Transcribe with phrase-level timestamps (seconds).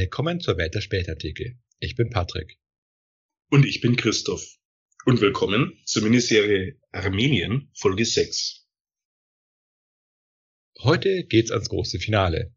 [0.00, 1.58] Willkommen zur Welt der Spätartikel.
[1.78, 2.58] Ich bin Patrick.
[3.50, 4.56] Und ich bin Christoph.
[5.04, 8.66] Und willkommen zur Miniserie Armenien, Folge 6.
[10.78, 12.54] Heute geht's ans große Finale.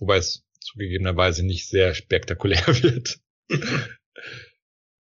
[0.00, 3.20] Wobei es zugegebenerweise nicht sehr spektakulär wird.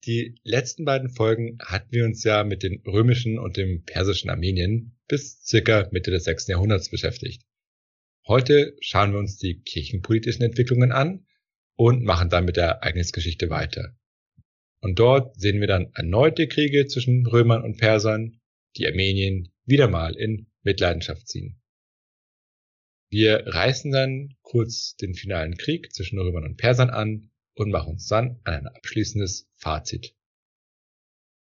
[0.04, 5.00] Die letzten beiden Folgen hatten wir uns ja mit den römischen und dem persischen Armenien
[5.08, 6.48] bis circa Mitte des 6.
[6.48, 7.44] Jahrhunderts beschäftigt.
[8.28, 11.26] Heute schauen wir uns die kirchenpolitischen Entwicklungen an
[11.76, 13.96] und machen dann mit der Ereignisgeschichte weiter.
[14.80, 18.42] Und dort sehen wir dann erneute Kriege zwischen Römern und Persern,
[18.76, 21.62] die Armenien wieder mal in Mitleidenschaft ziehen.
[23.10, 28.08] Wir reißen dann kurz den finalen Krieg zwischen Römern und Persern an und machen uns
[28.08, 30.16] dann an ein abschließendes Fazit.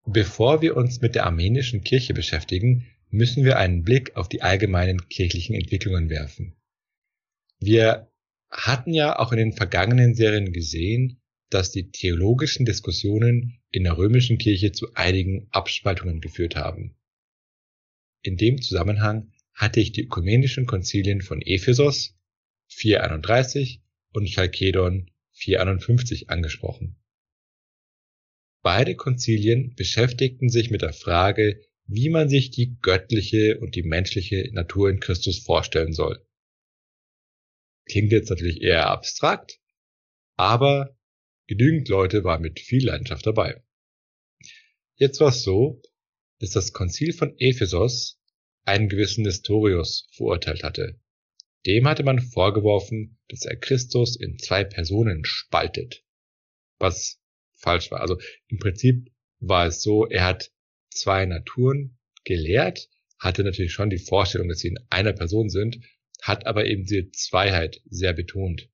[0.05, 5.09] Bevor wir uns mit der armenischen Kirche beschäftigen, müssen wir einen Blick auf die allgemeinen
[5.09, 6.55] kirchlichen Entwicklungen werfen.
[7.59, 8.06] Wir
[8.49, 14.37] hatten ja auch in den vergangenen Serien gesehen, dass die theologischen Diskussionen in der römischen
[14.37, 16.95] Kirche zu einigen Abspaltungen geführt haben.
[18.21, 22.15] In dem Zusammenhang hatte ich die ökumenischen Konzilien von Ephesos
[22.67, 23.81] 431
[24.13, 26.97] und Chalkedon 451 angesprochen.
[28.61, 34.49] Beide Konzilien beschäftigten sich mit der Frage, wie man sich die göttliche und die menschliche
[34.51, 36.26] Natur in Christus vorstellen soll.
[37.89, 39.59] Klingt jetzt natürlich eher abstrakt,
[40.35, 40.97] aber
[41.47, 43.63] genügend Leute waren mit viel Leidenschaft dabei.
[44.95, 45.81] Jetzt war es so,
[46.39, 48.19] dass das Konzil von Ephesus
[48.65, 50.99] einen gewissen Nestorius verurteilt hatte.
[51.65, 56.03] Dem hatte man vorgeworfen, dass er Christus in zwei Personen spaltet.
[56.77, 57.19] Was
[57.55, 58.01] falsch war.
[58.01, 60.51] Also im Prinzip war es so, er hat
[60.89, 65.79] zwei Naturen gelehrt, hatte natürlich schon die Vorstellung, dass sie in einer Person sind,
[66.27, 68.69] hat aber eben diese Zweiheit sehr betont.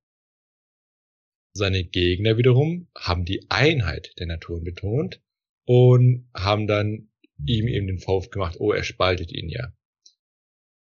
[1.55, 5.21] Seine Gegner wiederum haben die Einheit der Naturen betont
[5.65, 7.09] und haben dann
[7.45, 9.71] ihm eben den Vorwurf gemacht, oh, er spaltet ihn ja.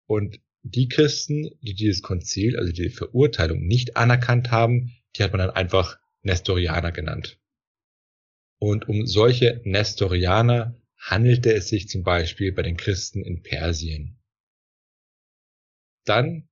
[0.06, 5.38] Und die Christen, die dieses Konzil, also die Verurteilung nicht anerkannt haben, die hat man
[5.38, 7.40] dann einfach Nestorianer genannt.
[8.58, 14.18] Und um solche Nestorianer handelte es sich zum Beispiel bei den Christen in Persien.
[16.04, 16.48] Dann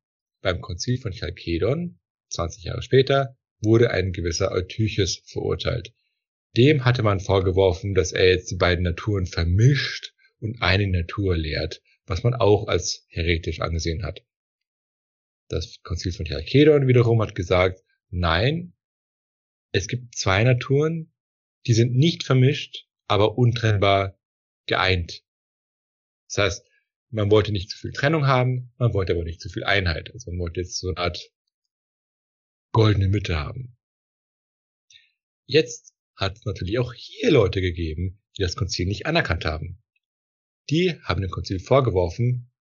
[0.47, 1.99] beim Konzil von Chalkedon,
[2.29, 5.93] 20 Jahre später, wurde ein gewisser Eutyches verurteilt.
[6.57, 11.83] Dem hatte man vorgeworfen, dass er jetzt die beiden Naturen vermischt und eine Natur lehrt,
[12.07, 14.25] was man auch als heretisch angesehen hat.
[15.49, 18.73] Das Konzil von Chalkedon wiederum hat gesagt, nein,
[19.73, 21.13] es gibt zwei Naturen,
[21.67, 24.17] die sind nicht vermischt, aber untrennbar
[24.67, 25.25] geeint.
[26.28, 26.69] Das heißt,
[27.16, 30.12] man wollte nicht zu viel Trennung haben, man wollte aber nicht zu viel Einheit.
[30.12, 31.32] Also man wollte jetzt so eine Art
[32.72, 33.78] goldene Mitte haben.
[35.47, 39.82] Jetzt hat es natürlich auch hier Leute gegeben, die das Konzil nicht anerkannt haben.
[40.69, 42.53] Die haben dem Konzil vorgeworfen,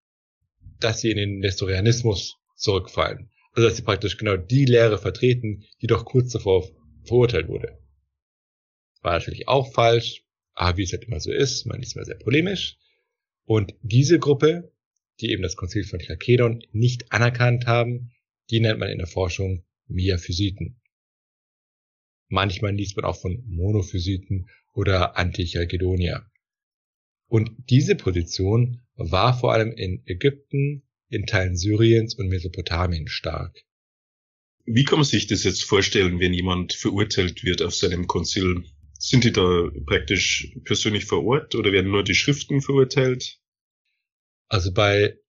[0.79, 3.29] dass sie in den Nestorianismus zurückfallen.
[3.51, 6.69] Also dass sie praktisch genau die Lehre vertreten, die doch kurz davor
[7.03, 7.77] verurteilt wurde.
[9.01, 10.23] War natürlich auch falsch,
[10.53, 12.77] aber wie es halt immer so ist, man ist immer sehr polemisch.
[13.45, 14.73] Und diese Gruppe,
[15.21, 18.11] die eben das Konzil von Chalkedon nicht anerkannt haben,
[18.49, 20.81] die nennt man in der Forschung Miaphysiten.
[22.27, 26.25] Manchmal liest man auch von Monophysiten oder Antichalkedonier.
[27.27, 33.63] Und diese Position war vor allem in Ägypten, in Teilen Syriens und Mesopotamien stark.
[34.65, 38.63] Wie kann man sich das jetzt vorstellen, wenn jemand verurteilt wird auf seinem Konzil?
[39.07, 43.39] Sind die da praktisch persönlich vor Ort oder werden nur die Schriften verurteilt?
[44.47, 45.19] Also bei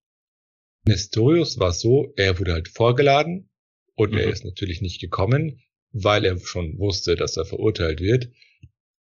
[0.86, 3.50] Nestorius war es so, er wurde halt vorgeladen
[3.94, 4.18] und mhm.
[4.18, 5.60] er ist natürlich nicht gekommen,
[5.92, 8.30] weil er schon wusste, dass er verurteilt wird.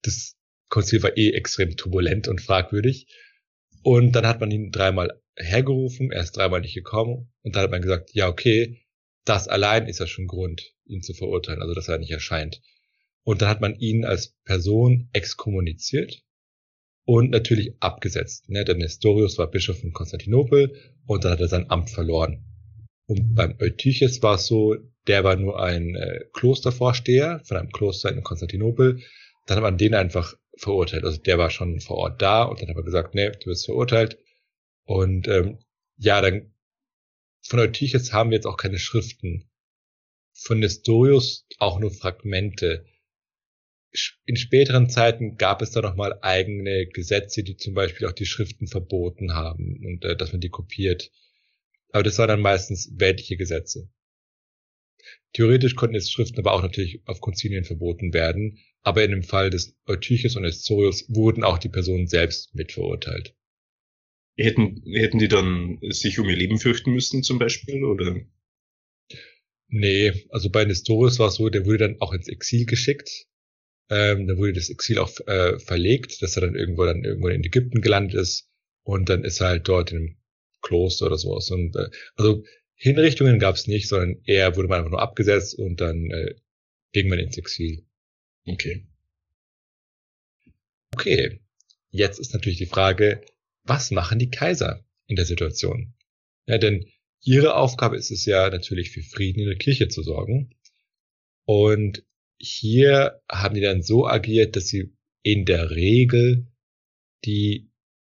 [0.02, 0.36] Das
[0.68, 3.08] Konzil war eh extrem turbulent und fragwürdig.
[3.82, 7.72] Und dann hat man ihn dreimal hergerufen, er ist dreimal nicht gekommen und dann hat
[7.72, 8.78] man gesagt, ja okay,
[9.24, 12.62] das allein ist ja schon Grund, ihn zu verurteilen, also dass er nicht erscheint.
[13.24, 16.22] Und dann hat man ihn als Person exkommuniziert
[17.04, 18.48] und natürlich abgesetzt.
[18.48, 18.64] Ne?
[18.64, 20.74] Der Nestorius war Bischof von Konstantinopel
[21.06, 22.44] und dann hat er sein Amt verloren.
[23.06, 24.76] Und beim Eutyches war es so,
[25.06, 29.02] der war nur ein äh, Klostervorsteher von einem Kloster in Konstantinopel.
[29.46, 31.04] Dann hat man den einfach verurteilt.
[31.04, 33.66] Also der war schon vor Ort da und dann hat man gesagt, nee, du wirst
[33.66, 34.18] verurteilt.
[34.84, 35.58] Und ähm,
[35.96, 36.54] ja, dann
[37.44, 39.50] von Eutyches haben wir jetzt auch keine Schriften.
[40.32, 42.86] Von Nestorius auch nur Fragmente
[44.24, 48.26] in späteren Zeiten gab es da noch mal eigene Gesetze, die zum Beispiel auch die
[48.26, 51.10] Schriften verboten haben und äh, dass man die kopiert.
[51.90, 53.90] Aber das waren dann meistens weltliche Gesetze.
[55.34, 59.50] Theoretisch konnten jetzt Schriften aber auch natürlich auf Konzilien verboten werden, aber in dem Fall
[59.50, 63.34] des Eutyches und Nestorius wurden auch die Personen selbst mitverurteilt.
[64.36, 68.16] Hätten, hätten die dann sich um ihr Leben fürchten müssen zum Beispiel, oder?
[69.68, 73.26] Nee, also bei Nestorius war es so, der wurde dann auch ins Exil geschickt.
[73.92, 77.44] Ähm, da wurde das Exil auch äh, verlegt, dass er dann irgendwo dann irgendwo in
[77.44, 78.48] Ägypten gelandet ist
[78.84, 80.16] und dann ist er halt dort in einem
[80.62, 81.50] Kloster oder sowas.
[81.50, 82.42] Und äh, also
[82.74, 86.36] Hinrichtungen gab es nicht, sondern er wurde man einfach nur abgesetzt und dann äh,
[86.92, 87.84] ging man ins Exil.
[88.46, 88.86] Okay.
[90.94, 91.40] Okay.
[91.90, 93.20] Jetzt ist natürlich die Frage,
[93.64, 95.92] was machen die Kaiser in der Situation?
[96.46, 96.86] Ja, denn
[97.20, 100.54] ihre Aufgabe ist es ja natürlich für Frieden in der Kirche zu sorgen.
[101.44, 102.04] Und
[102.42, 104.92] hier haben die dann so agiert, dass sie
[105.22, 106.48] in der Regel
[107.24, 107.70] die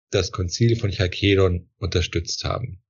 [0.09, 2.81] das Konzil von Chalkedon unterstützt haben.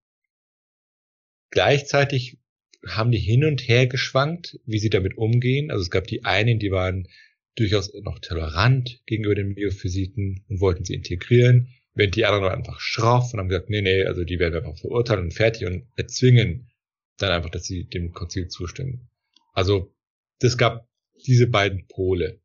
[1.50, 2.40] Gleichzeitig
[2.88, 5.70] haben die hin und her geschwankt, wie sie damit umgehen.
[5.72, 7.08] Also es gab die einen, die waren
[7.56, 13.34] durchaus noch tolerant gegenüber den Myophysiten und wollten sie integrieren, während die anderen einfach schroff
[13.34, 16.72] und haben gesagt, nee, nee, also die werden einfach verurteilen und fertig und erzwingen
[17.18, 19.10] dann einfach, dass sie dem Konzil zustimmen.
[19.54, 19.94] Also
[20.40, 20.88] das gab
[21.28, 22.42] diese beiden Pole.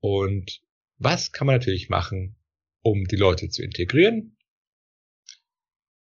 [0.00, 0.62] Und
[0.98, 2.36] was kann man natürlich machen,
[2.82, 4.36] um die Leute zu integrieren?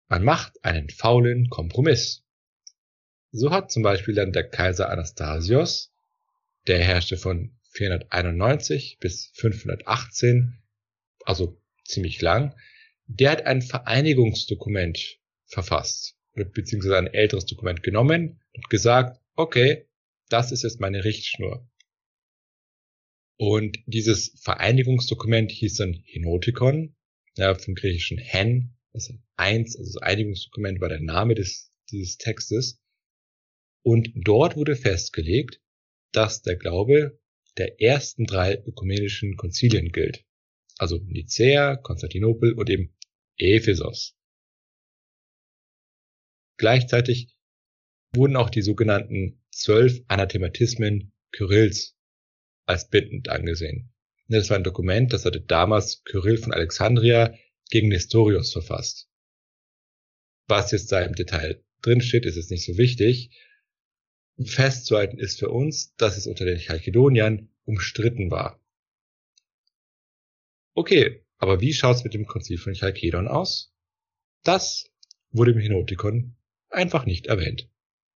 [0.08, 2.24] Man macht einen faulen Kompromiss.
[3.32, 5.92] So hat zum Beispiel dann der Kaiser Anastasios,
[6.66, 10.62] der herrschte von 491 bis 518,
[11.24, 12.54] also ziemlich lang,
[13.06, 19.85] der hat ein Vereinigungsdokument verfasst, beziehungsweise ein älteres Dokument genommen und gesagt, okay,
[20.28, 21.68] das ist jetzt meine Richtschnur.
[23.38, 26.96] Und dieses Vereinigungsdokument hieß dann Henotikon,
[27.36, 32.80] ja, vom griechischen Hen, also eins, also das Einigungsdokument war der Name des, dieses Textes.
[33.82, 35.60] Und dort wurde festgelegt,
[36.12, 37.20] dass der Glaube
[37.58, 40.24] der ersten drei ökumenischen Konzilien gilt.
[40.78, 42.96] Also Nicäa, Konstantinopel und eben
[43.36, 44.16] Ephesos.
[46.58, 47.34] Gleichzeitig
[48.14, 51.96] wurden auch die sogenannten zwölf Anathematismen Kyrills
[52.66, 53.92] als bindend angesehen.
[54.28, 57.34] Das war ein Dokument, das hatte damals Kyrill von Alexandria
[57.70, 59.08] gegen Nestorius verfasst.
[60.48, 63.30] Was jetzt da im Detail drin steht, ist jetzt nicht so wichtig.
[64.44, 68.60] Festzuhalten ist für uns, dass es unter den Chalkedoniern umstritten war.
[70.74, 73.72] Okay, aber wie schaut's mit dem Konzil von Chalkedon aus?
[74.42, 74.90] Das
[75.30, 76.36] wurde im Henotikon
[76.68, 77.70] einfach nicht erwähnt.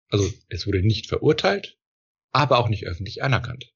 [0.08, 1.78] Also es wurde nicht verurteilt,
[2.30, 3.72] aber auch nicht öffentlich anerkannt.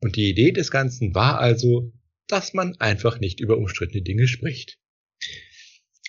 [0.00, 1.92] Und die Idee des Ganzen war also,
[2.26, 4.78] dass man einfach nicht über umstrittene Dinge spricht.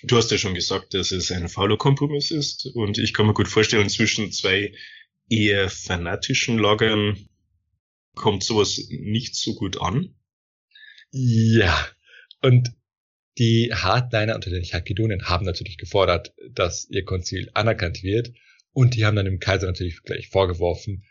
[0.04, 3.34] Du hast ja schon gesagt, dass es ein fauler Kompromiss ist und ich kann mir
[3.34, 4.74] gut vorstellen, zwischen zwei
[5.30, 7.28] eher fanatischen Lagern
[8.14, 10.16] kommt sowas nicht so gut an.
[11.12, 11.88] Ja,
[12.42, 12.74] und
[13.38, 18.34] die Hardliner unter den Chalkedonien haben natürlich gefordert, dass ihr Konzil anerkannt wird
[18.75, 21.06] und die haben dann dem Kaiser natürlich gleich vorgeworfen,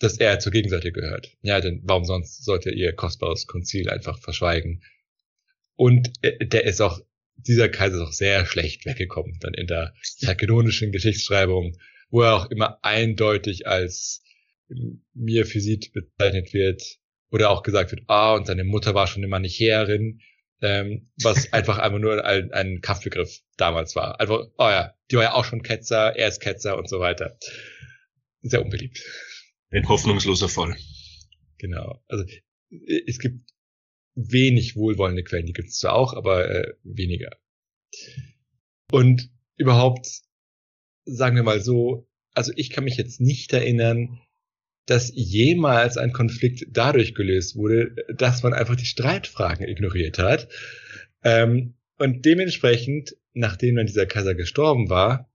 [0.00, 1.34] dass er zur Gegenseite gehört.
[1.40, 4.82] Ja, denn warum sonst sollte ihr kostbares Konzil einfach verschweigen?
[5.76, 7.00] Und äh, der ist auch,
[7.36, 11.78] dieser Kaiser ist auch sehr schlecht weggekommen, dann in der makedonischen Geschichtsschreibung,
[12.10, 14.22] wo er auch immer eindeutig als
[15.14, 16.98] Mirphysit bezeichnet wird,
[17.30, 20.20] oder auch gesagt wird, ah, und seine Mutter war schon immer Nicherin,
[20.62, 24.20] ähm, was einfach einfach nur ein, ein Kampfbegriff damals war.
[24.20, 27.38] Einfach, oh ja, die war ja auch schon Ketzer, er ist Ketzer und so weiter.
[28.42, 29.02] Sehr unbeliebt.
[29.70, 30.76] Ein hoffnungsloser Fall.
[31.58, 32.02] Genau.
[32.08, 32.24] Also
[33.06, 33.50] es gibt
[34.14, 37.30] wenig wohlwollende Quellen, die gibt es zwar auch, aber äh, weniger.
[38.90, 40.06] Und überhaupt,
[41.04, 44.20] sagen wir mal so, also ich kann mich jetzt nicht erinnern,
[44.90, 50.48] dass jemals ein Konflikt dadurch gelöst wurde, dass man einfach die Streitfragen ignoriert hat.
[51.22, 55.32] Ähm, und dementsprechend, nachdem dann dieser Kaiser gestorben war,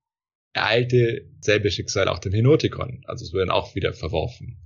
[0.51, 3.03] ereilte selbe Schicksal auch dem Henotikon.
[3.05, 4.57] Also es wurde dann auch wieder verworfen.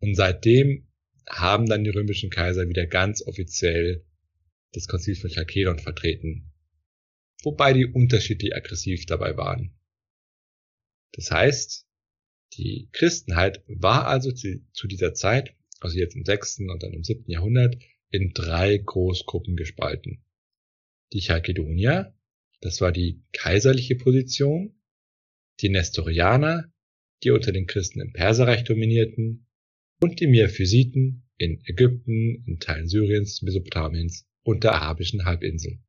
[0.00, 0.88] Und seitdem
[1.28, 4.02] haben dann die römischen Kaiser wieder ganz offiziell
[4.72, 6.54] das Konzil von Chalkedon vertreten.
[7.42, 9.76] Wobei die unterschiedlich aggressiv dabei waren.
[11.12, 11.85] Das heißt,
[12.56, 17.30] die Christenheit war also zu, dieser Zeit, also jetzt im sechsten und dann im siebten
[17.30, 17.76] Jahrhundert,
[18.10, 20.24] in drei Großgruppen gespalten.
[21.12, 22.14] Die Chalkedonier,
[22.60, 24.80] das war die kaiserliche Position,
[25.60, 26.72] die Nestorianer,
[27.22, 29.46] die unter den Christen im Perserreich dominierten,
[30.00, 35.82] und die Miaphysiten in Ägypten, in Teilen Syriens, Mesopotamiens und der arabischen Halbinsel.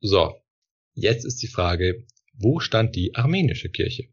[0.00, 0.42] So,
[0.94, 2.06] jetzt ist die Frage,
[2.38, 4.08] wo stand die armenische Kirche?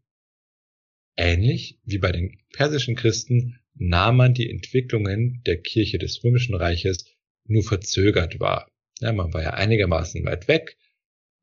[1.16, 7.04] Ähnlich wie bei den persischen Christen nahm man die Entwicklungen der Kirche des Römischen Reiches
[7.44, 8.70] nur verzögert wahr.
[9.00, 10.76] Ja, man war ja einigermaßen weit weg.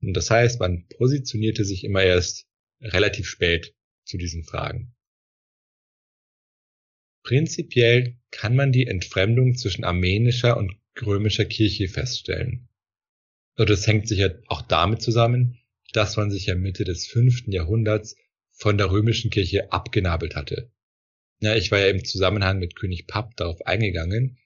[0.01, 2.47] Und das heißt, man positionierte sich immer erst
[2.81, 4.95] relativ spät zu diesen Fragen.
[7.23, 12.67] Prinzipiell kann man die Entfremdung zwischen armenischer und römischer Kirche feststellen.
[13.57, 15.60] Und das hängt sicher auch damit zusammen,
[15.93, 18.15] dass man sich ja Mitte des fünften Jahrhunderts
[18.51, 20.71] von der römischen Kirche abgenabelt hatte.
[21.39, 24.37] Ja, ich war ja im Zusammenhang mit König Papp darauf eingegangen,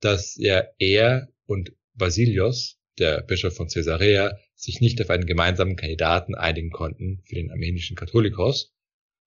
[0.00, 6.34] dass ja er und Basilios, der Bischof von Caesarea, sich nicht auf einen gemeinsamen Kandidaten
[6.34, 8.74] einigen konnten für den armenischen Katholikos.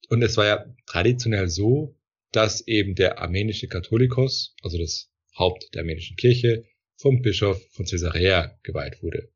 [0.10, 1.98] Und es war ja traditionell so,
[2.32, 8.58] dass eben der armenische Katholikos, also das Haupt der armenischen Kirche, vom Bischof von Caesarea
[8.64, 9.30] geweiht wurde.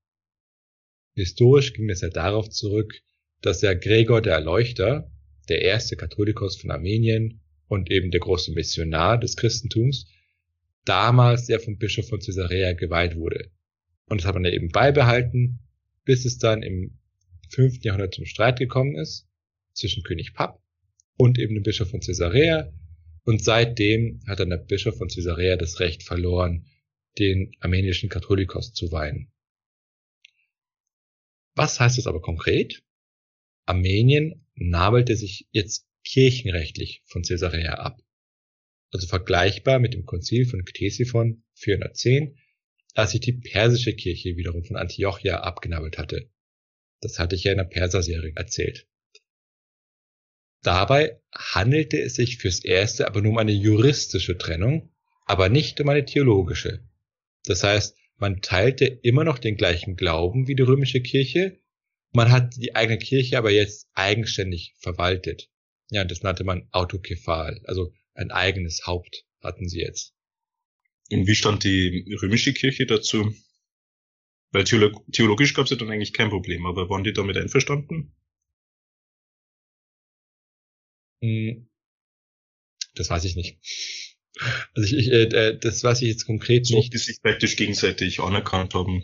[1.13, 3.01] Historisch ging es ja darauf zurück,
[3.41, 5.11] dass ja Gregor der Erleuchter,
[5.49, 10.07] der erste Katholikos von Armenien und eben der große Missionar des Christentums,
[10.85, 13.51] damals ja vom Bischof von Caesarea geweiht wurde.
[14.07, 15.59] Und das hat man ja eben beibehalten,
[16.05, 16.97] bis es dann im
[17.49, 17.83] 5.
[17.83, 19.27] Jahrhundert zum Streit gekommen ist
[19.73, 20.61] zwischen König Papp
[21.17, 22.71] und eben dem Bischof von Caesarea.
[23.23, 26.65] Und seitdem hat dann der Bischof von Caesarea das Recht verloren,
[27.19, 29.31] den armenischen Katholikos zu weihen.
[31.55, 32.83] Was heißt das aber konkret?
[33.65, 38.01] Armenien nabelte sich jetzt kirchenrechtlich von Caesarea ab.
[38.91, 42.37] Also vergleichbar mit dem Konzil von Ktesiphon 410,
[42.93, 46.29] als sich die persische Kirche wiederum von Antiochia abgenabelt hatte.
[46.99, 48.87] Das hatte ich ja in der Perserserie erzählt.
[50.61, 54.91] Dabei handelte es sich fürs Erste aber nur um eine juristische Trennung,
[55.25, 56.83] aber nicht um eine theologische.
[57.45, 61.59] Das heißt, man teilte immer noch den gleichen Glauben wie die römische Kirche,
[62.13, 65.49] man hat die eigene Kirche aber jetzt eigenständig verwaltet.
[65.89, 70.13] Ja, das nannte man autokephal, also ein eigenes Haupt hatten sie jetzt.
[71.11, 73.33] Und wie stand die römische Kirche dazu?
[74.51, 78.15] Weil theologisch gab es ja dann eigentlich kein Problem, aber waren die damit einverstanden?
[81.21, 81.69] Hm,
[82.95, 83.57] das weiß ich nicht.
[84.73, 86.93] Also ich, ich äh, das weiß ich jetzt konkret so, nicht.
[86.93, 89.03] Die sich praktisch gegenseitig anerkannt haben.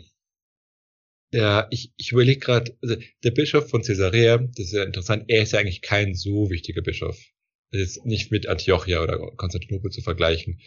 [1.30, 5.42] Ja, ich, ich überlege gerade, also der Bischof von Caesarea, das ist ja interessant, er
[5.42, 7.18] ist ja eigentlich kein so wichtiger Bischof.
[7.70, 10.60] Das ist nicht mit Antiochia oder Konstantinopel zu vergleichen.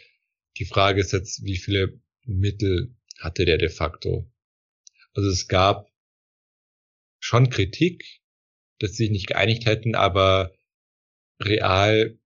[0.57, 4.29] Die Frage ist jetzt, wie viele Mittel hatte der de facto?
[5.13, 5.89] Also es gab
[7.19, 8.21] schon Kritik,
[8.79, 10.53] dass sie sich nicht geeinigt hätten, aber
[11.41, 12.19] real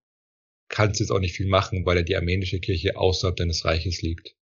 [0.67, 4.35] kannst jetzt auch nicht viel machen, weil ja die armenische Kirche außerhalb deines Reiches liegt.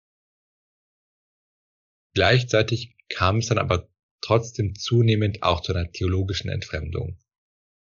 [2.14, 3.88] Gleichzeitig kam es dann aber
[4.20, 7.18] trotzdem zunehmend auch zu einer theologischen Entfremdung.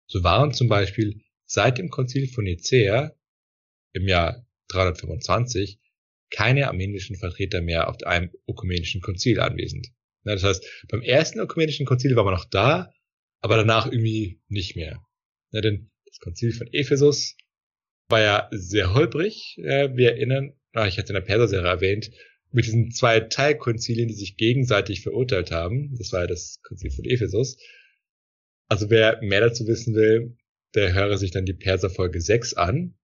[0.08, 3.16] So waren zum Beispiel seit dem Konzil von Nicäa
[3.94, 5.80] im Jahr 325
[6.30, 9.88] keine armenischen Vertreter mehr auf einem ökumenischen Konzil anwesend.
[10.24, 12.92] Das heißt, beim ersten ökumenischen Konzil war man noch da,
[13.42, 15.06] aber danach irgendwie nicht mehr.
[15.54, 17.38] Denn das Konzil von Ephesus
[18.08, 19.56] war ja sehr holprig.
[19.58, 22.12] Wir erinnern, ah, ich hatte in der Perser-Serie erwähnt,
[22.52, 25.96] mit diesen zwei Teilkonzilien, die sich gegenseitig verurteilt haben.
[25.98, 27.58] Das war ja das Konzil von Ephesus.
[28.68, 30.38] Also wer mehr dazu wissen will,
[30.74, 32.98] der höre sich dann die Perser Folge 6 an.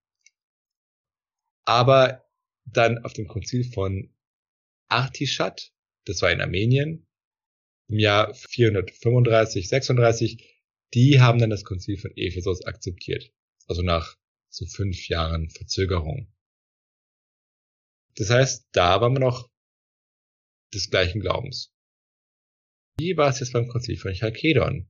[1.65, 2.25] Aber
[2.65, 4.13] dann auf dem Konzil von
[4.88, 5.72] Artishat,
[6.05, 7.08] das war in Armenien,
[7.88, 10.62] im Jahr 435, 36,
[10.93, 13.31] die haben dann das Konzil von Ephesus akzeptiert.
[13.67, 14.17] Also nach
[14.51, 16.31] so fünf Jahren Verzögerung.
[18.15, 19.50] Das heißt, da waren wir noch
[20.74, 21.74] des gleichen Glaubens.
[22.98, 24.88] Wie war es jetzt beim Konzil von Chalkedon?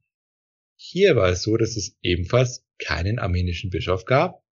[0.76, 4.44] Hier war es so, dass es ebenfalls keinen armenischen Bischof gab.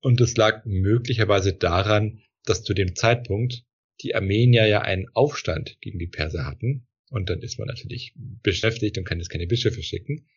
[0.00, 3.64] Und es lag möglicherweise daran, dass zu dem Zeitpunkt
[4.00, 6.86] die Armenier ja einen Aufstand gegen die Perser hatten.
[7.10, 10.28] Und dann ist man natürlich beschäftigt und kann jetzt keine Bischöfe schicken.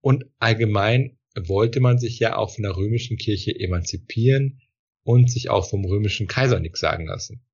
[0.00, 4.62] Und allgemein wollte man sich ja auch von der römischen Kirche emanzipieren
[5.02, 7.44] und sich auch vom römischen Kaiser nichts sagen lassen.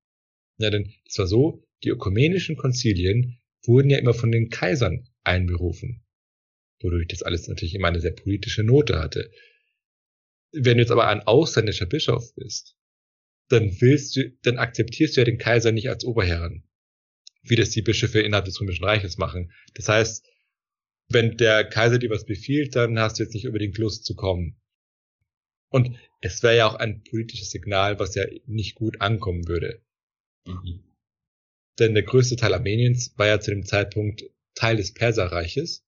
[0.58, 6.04] Ja, denn es war so, die ökumenischen Konzilien wurden ja immer von den Kaisern einberufen,
[6.80, 9.30] wodurch das alles natürlich immer eine sehr politische Note hatte.
[10.52, 12.76] Wenn du jetzt aber ein ausländischer Bischof bist,
[13.48, 16.64] dann willst du, dann akzeptierst du ja den Kaiser nicht als Oberherren,
[17.42, 19.52] wie das die Bischöfe innerhalb des Römischen Reiches machen.
[19.74, 20.24] Das heißt,
[21.08, 24.60] wenn der Kaiser dir was befiehlt, dann hast du jetzt nicht unbedingt Lust zu kommen.
[25.68, 29.82] Und es wäre ja auch ein politisches Signal, was ja nicht gut ankommen würde.
[30.46, 30.84] Mhm.
[31.78, 35.84] Denn der größte Teil Armeniens war ja zu dem Zeitpunkt Teil des Perserreiches.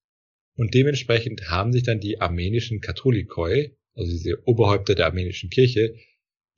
[0.56, 5.96] Und dementsprechend haben sich dann die armenischen Katholikoi, also diese Oberhäupter der armenischen Kirche,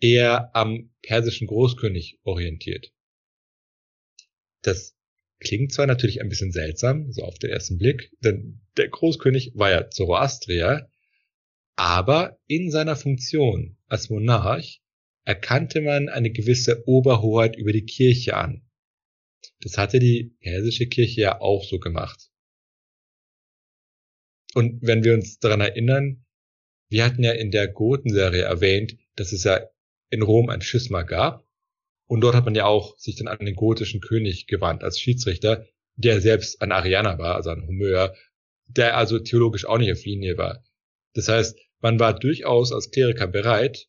[0.00, 2.92] eher am persischen Großkönig orientiert.
[4.62, 4.97] Das
[5.40, 9.70] klingt zwar natürlich ein bisschen seltsam, so auf den ersten Blick, denn der Großkönig war
[9.70, 10.90] ja Zoroastrier,
[11.76, 14.82] aber in seiner Funktion als Monarch
[15.24, 18.68] erkannte man eine gewisse Oberhoheit über die Kirche an.
[19.60, 22.30] Das hatte die persische Kirche ja auch so gemacht.
[24.54, 26.24] Und wenn wir uns daran erinnern,
[26.88, 29.60] wir hatten ja in der Gotenserie erwähnt, dass es ja
[30.10, 31.46] in Rom ein Schisma gab.
[32.08, 35.66] Und dort hat man ja auch sich dann an den gotischen König gewandt als Schiedsrichter,
[35.96, 38.14] der selbst ein Arianer war, also ein Homöer,
[38.66, 40.64] der also theologisch auch nicht auf Linie war.
[41.14, 43.88] Das heißt, man war durchaus als Kleriker bereit,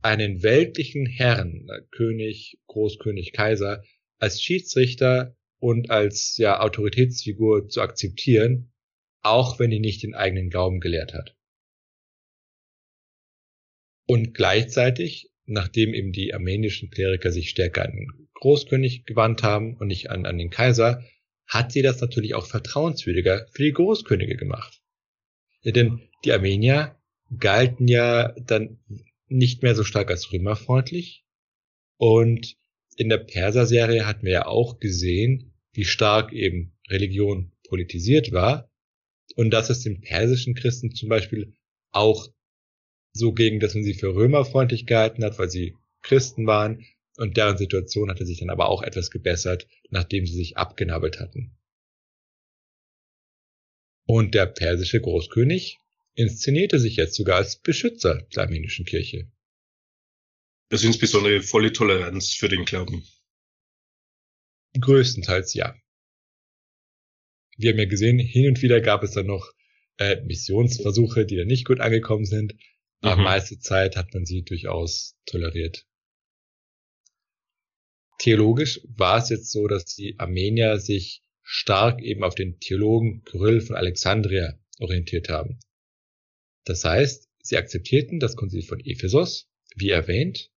[0.00, 3.82] einen weltlichen Herrn, König, Großkönig, Kaiser,
[4.18, 8.72] als Schiedsrichter und als ja Autoritätsfigur zu akzeptieren,
[9.22, 11.36] auch wenn die nicht den eigenen Glauben gelehrt hat.
[14.06, 19.88] Und gleichzeitig nachdem eben die armenischen Kleriker sich stärker an den Großkönig gewandt haben und
[19.88, 21.02] nicht an, an den Kaiser,
[21.46, 24.80] hat sie das natürlich auch vertrauenswürdiger für die Großkönige gemacht.
[25.62, 26.96] Ja, denn die Armenier
[27.36, 28.78] galten ja dann
[29.26, 31.24] nicht mehr so stark als römerfreundlich
[31.96, 32.56] und
[32.96, 38.70] in der Perser-Serie hatten wir ja auch gesehen, wie stark eben Religion politisiert war
[39.36, 41.54] und dass es den persischen Christen zum Beispiel
[41.90, 42.28] auch
[43.18, 46.84] so gegen, dass man sie für römerfreundlich gehalten hat, weil sie Christen waren
[47.16, 51.56] und deren Situation hatte sich dann aber auch etwas gebessert, nachdem sie sich abgenabelt hatten.
[54.06, 55.78] Und der persische Großkönig
[56.14, 59.30] inszenierte sich jetzt sogar als Beschützer der armenischen Kirche.
[60.70, 63.06] Das ist insbesondere volle Toleranz für den Glauben.
[64.80, 65.74] Größtenteils ja.
[67.56, 69.52] Wir haben ja gesehen, hin und wieder gab es dann noch
[69.98, 72.54] äh, Missionsversuche, die dann nicht gut angekommen sind,
[73.00, 73.24] aber mhm.
[73.24, 75.86] meiste Zeit hat man sie durchaus toleriert.
[78.18, 83.60] Theologisch war es jetzt so, dass die Armenier sich stark eben auf den Theologen Kyrill
[83.60, 85.60] von Alexandria orientiert haben.
[86.64, 90.50] Das heißt, sie akzeptierten das Konzil von Ephesus, wie erwähnt,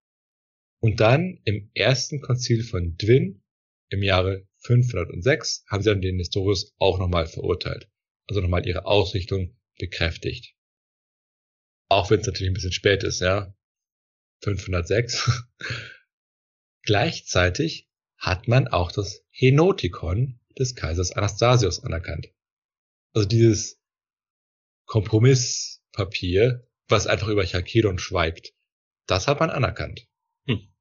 [0.79, 3.43] und dann im ersten Konzil von Dwin
[3.89, 7.87] im Jahre 506 haben sie dann den Nestorius auch nochmal verurteilt,
[8.27, 10.55] also nochmal ihre Ausrichtung bekräftigt.
[11.91, 13.53] Auch wenn es natürlich ein bisschen spät ist, ja.
[14.43, 15.43] 506.
[16.83, 22.29] Gleichzeitig hat man auch das Henotikon des Kaisers Anastasius anerkannt.
[23.11, 23.77] Also dieses
[24.85, 28.53] Kompromisspapier, was einfach über Chalkedon schweigt,
[29.05, 30.07] das hat man anerkannt.
[30.45, 30.73] Hm.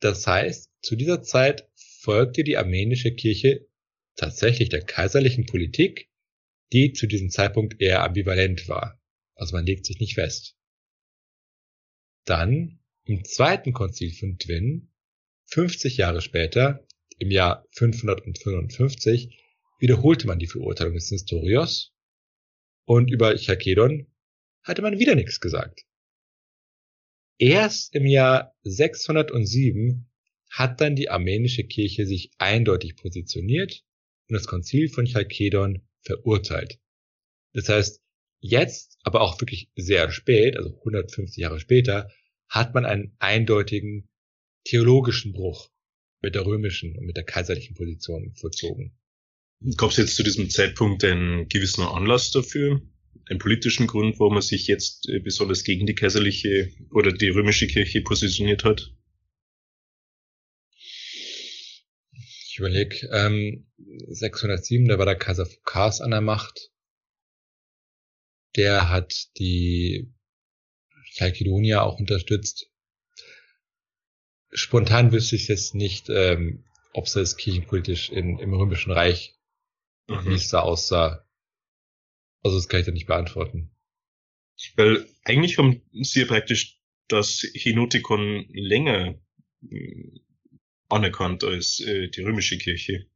[0.00, 3.68] Das heißt, zu dieser Zeit folgte die armenische Kirche
[4.16, 6.10] tatsächlich der kaiserlichen Politik,
[6.72, 8.95] die zu diesem Zeitpunkt eher ambivalent war.
[9.36, 10.56] Also man legt sich nicht fest.
[12.24, 14.90] Dann im zweiten Konzil von Twin,
[15.46, 16.84] 50 Jahre später,
[17.18, 19.38] im Jahr 555,
[19.78, 21.94] wiederholte man die Verurteilung des Nestorios
[22.84, 24.06] und über Chalkedon
[24.62, 25.86] hatte man wieder nichts gesagt.
[27.38, 30.10] Erst im Jahr 607
[30.50, 33.84] hat dann die armenische Kirche sich eindeutig positioniert
[34.28, 36.80] und das Konzil von Chalkedon verurteilt.
[37.52, 38.02] Das heißt,
[38.40, 42.10] Jetzt, aber auch wirklich sehr spät, also 150 Jahre später,
[42.48, 44.08] hat man einen eindeutigen
[44.64, 45.70] theologischen Bruch
[46.22, 48.96] mit der römischen und mit der kaiserlichen Position vollzogen.
[49.76, 52.82] Gab es jetzt zu diesem Zeitpunkt einen gewissen Anlass dafür?
[53.28, 57.66] Einen politischen Grund, warum man sich jetzt äh, besonders gegen die kaiserliche oder die römische
[57.66, 58.92] Kirche positioniert hat?
[62.12, 63.66] Ich überlege, ähm,
[64.08, 66.70] 607, da war der Kaiser Phokas an der Macht
[68.56, 70.12] der hat die
[71.12, 72.70] Chalkedonia auch unterstützt.
[74.52, 79.34] Spontan wüsste ich jetzt nicht, ähm, ob es das kirchenpolitisch in, im Römischen Reich,
[80.08, 80.30] mhm.
[80.30, 81.26] wie es da aussah.
[82.42, 83.70] Also das kann ich da nicht beantworten.
[84.76, 89.20] Weil eigentlich haben sie ja praktisch das Henotikon länger
[89.70, 90.20] äh,
[90.88, 93.06] anerkannt als äh, die römische Kirche.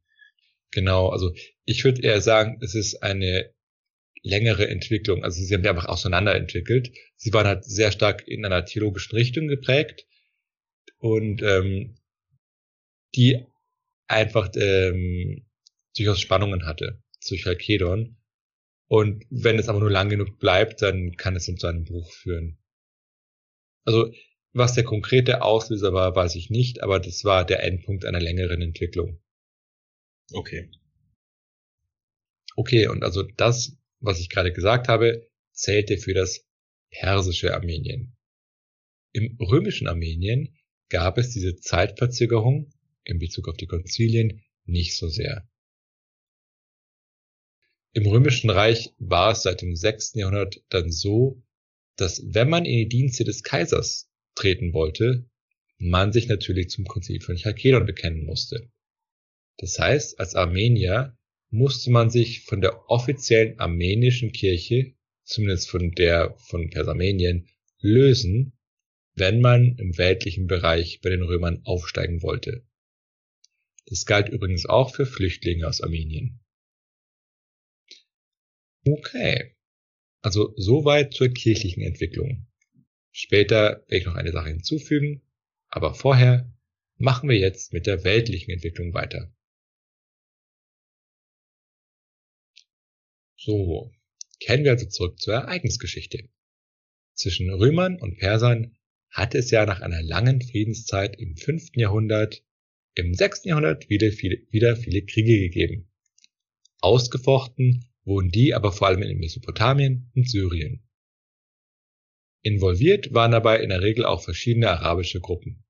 [0.71, 1.33] Genau, also
[1.65, 3.53] ich würde eher sagen, es ist eine
[4.23, 5.23] längere Entwicklung.
[5.23, 6.91] Also sie haben einfach auseinanderentwickelt.
[7.15, 10.05] Sie waren halt sehr stark in einer theologischen Richtung geprägt
[10.97, 11.95] und ähm,
[13.15, 13.45] die
[14.07, 15.45] einfach ähm,
[15.95, 18.17] durchaus Spannungen hatte zu Chalkedon.
[18.87, 22.57] Und wenn es aber nur lang genug bleibt, dann kann es zu einem Bruch führen.
[23.85, 24.13] Also
[24.53, 28.61] was der konkrete Auslöser war, weiß ich nicht, aber das war der Endpunkt einer längeren
[28.61, 29.21] Entwicklung.
[30.33, 30.69] Okay.
[32.55, 36.45] Okay, und also das, was ich gerade gesagt habe, zählte für das
[36.89, 38.15] persische Armenien.
[39.13, 40.57] Im römischen Armenien
[40.89, 45.47] gab es diese Zeitverzögerung in Bezug auf die Konzilien nicht so sehr.
[47.93, 50.13] Im römischen Reich war es seit dem 6.
[50.15, 51.43] Jahrhundert dann so,
[51.97, 55.29] dass wenn man in die Dienste des Kaisers treten wollte,
[55.77, 58.71] man sich natürlich zum Konzil von Chalkedon bekennen musste.
[59.57, 61.17] Das heißt, als Armenier
[61.51, 67.47] musste man sich von der offiziellen armenischen Kirche, zumindest von der von Persarmenien,
[67.79, 68.57] lösen,
[69.15, 72.65] wenn man im weltlichen Bereich bei den Römern aufsteigen wollte.
[73.85, 76.39] Das galt übrigens auch für Flüchtlinge aus Armenien.
[78.87, 79.55] Okay.
[80.21, 82.47] Also soweit zur kirchlichen Entwicklung.
[83.11, 85.21] Später werde ich noch eine Sache hinzufügen,
[85.67, 86.53] aber vorher
[86.97, 89.33] machen wir jetzt mit der weltlichen Entwicklung weiter.
[93.43, 93.91] So,
[94.39, 96.29] kehren wir also zurück zur Ereignisgeschichte.
[97.15, 98.77] Zwischen Römern und Persern
[99.09, 101.75] hat es ja nach einer langen Friedenszeit im 5.
[101.75, 102.43] Jahrhundert,
[102.93, 103.45] im 6.
[103.45, 105.91] Jahrhundert wieder viele, wieder viele Kriege gegeben.
[106.81, 110.87] Ausgefochten wurden die aber vor allem in Mesopotamien und Syrien.
[112.43, 115.63] Involviert waren dabei in der Regel auch verschiedene arabische Gruppen.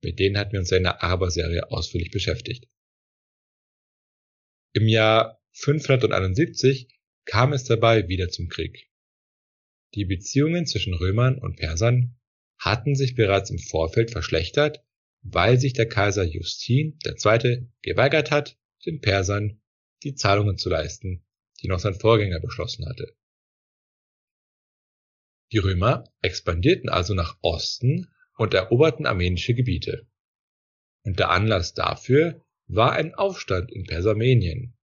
[0.00, 2.68] Mit denen hatten wir uns in der Araber-Serie ausführlich beschäftigt.
[4.74, 6.88] Im Jahr 571
[7.24, 8.88] kam es dabei wieder zum Krieg.
[9.94, 12.16] Die Beziehungen zwischen Römern und Persern
[12.58, 14.84] hatten sich bereits im Vorfeld verschlechtert,
[15.22, 17.68] weil sich der Kaiser Justin II.
[17.82, 19.60] geweigert hat, den Persern
[20.04, 21.26] die Zahlungen zu leisten,
[21.60, 23.16] die noch sein Vorgänger beschlossen hatte.
[25.50, 30.06] Die Römer expandierten also nach Osten und eroberten armenische Gebiete.
[31.02, 34.77] Und der Anlass dafür war ein Aufstand in Persarmenien.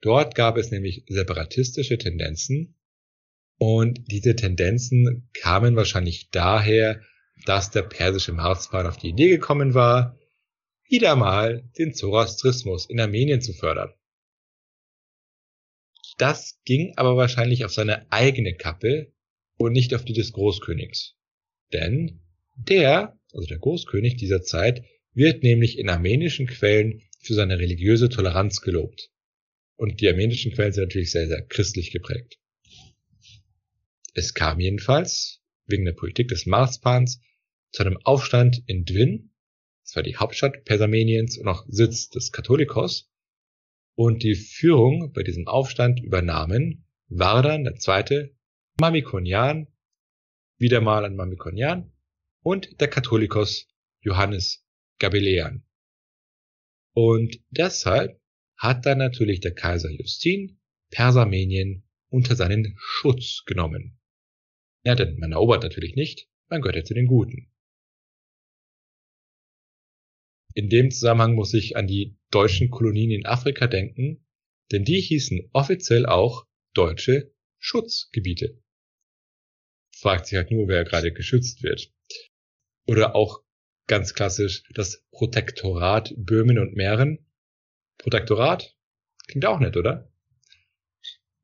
[0.00, 2.76] Dort gab es nämlich separatistische Tendenzen
[3.58, 7.02] und diese Tendenzen kamen wahrscheinlich daher,
[7.44, 10.18] dass der persische Marzpan auf die Idee gekommen war,
[10.88, 13.92] wieder mal den Zoroastrismus in Armenien zu fördern.
[16.16, 19.12] Das ging aber wahrscheinlich auf seine eigene Kappe
[19.56, 21.16] und nicht auf die des Großkönigs.
[21.72, 22.20] Denn
[22.56, 28.60] der, also der Großkönig dieser Zeit, wird nämlich in armenischen Quellen für seine religiöse Toleranz
[28.60, 29.10] gelobt.
[29.78, 32.40] Und die armenischen Quellen sind natürlich sehr, sehr christlich geprägt.
[34.12, 37.20] Es kam jedenfalls, wegen der Politik des Marspans,
[37.70, 39.30] zu einem Aufstand in Dwin,
[39.84, 43.08] das war die Hauptstadt Persarmeniens und auch Sitz des Katholikos,
[43.94, 48.34] und die Führung bei diesem Aufstand übernahmen Vardan II.,
[48.80, 49.68] Mamikonian,
[50.56, 51.92] wieder mal ein Mamikonian
[52.42, 53.68] und der Katholikos
[54.00, 54.66] Johannes
[54.98, 55.62] Gabelean.
[56.94, 58.20] Und deshalb
[58.58, 63.98] hat dann natürlich der Kaiser Justin Persarmenien unter seinen Schutz genommen.
[64.84, 67.50] Ja, denn man erobert natürlich nicht, man gehört ja zu den Guten.
[70.54, 74.26] In dem Zusammenhang muss ich an die deutschen Kolonien in Afrika denken,
[74.72, 78.60] denn die hießen offiziell auch deutsche Schutzgebiete.
[79.94, 81.92] Fragt sich halt nur, wer gerade geschützt wird.
[82.86, 83.42] Oder auch
[83.86, 87.27] ganz klassisch das Protektorat Böhmen und Mähren.
[87.98, 88.74] Protektorat?
[89.26, 90.10] Klingt auch nett, oder?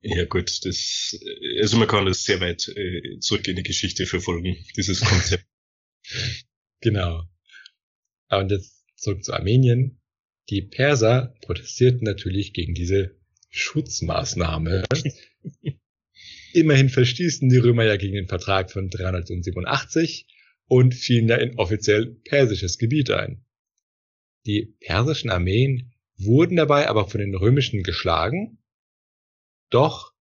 [0.00, 1.18] Ja gut, das
[1.60, 5.46] also man kann das sehr weit äh, zurück in die Geschichte verfolgen, dieses Konzept.
[6.80, 7.24] genau.
[8.28, 10.00] Und jetzt zurück zu Armenien.
[10.50, 14.84] Die Perser protestierten natürlich gegen diese Schutzmaßnahme.
[16.52, 20.26] Immerhin verstießen die Römer ja gegen den Vertrag von 387
[20.66, 23.44] und fielen da in offiziell persisches Gebiet ein.
[24.46, 28.58] Die persischen Armeen wurden dabei aber von den römischen geschlagen,
[29.70, 30.12] doch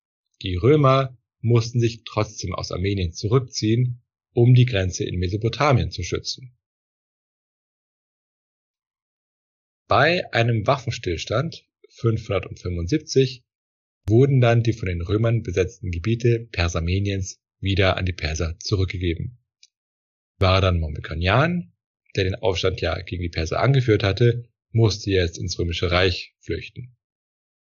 [0.41, 4.01] die Römer mussten sich trotzdem aus Armenien zurückziehen,
[4.33, 6.57] um die Grenze in Mesopotamien zu schützen.
[9.87, 13.43] Bei einem Waffenstillstand 575
[14.07, 19.39] wurden dann die von den Römern besetzten Gebiete Persarmeniens wieder an die Perser zurückgegeben.
[20.39, 21.73] War dann Momikonian,
[22.15, 26.95] der den Aufstand ja gegen die Perser angeführt hatte, musste jetzt ins Römische Reich flüchten.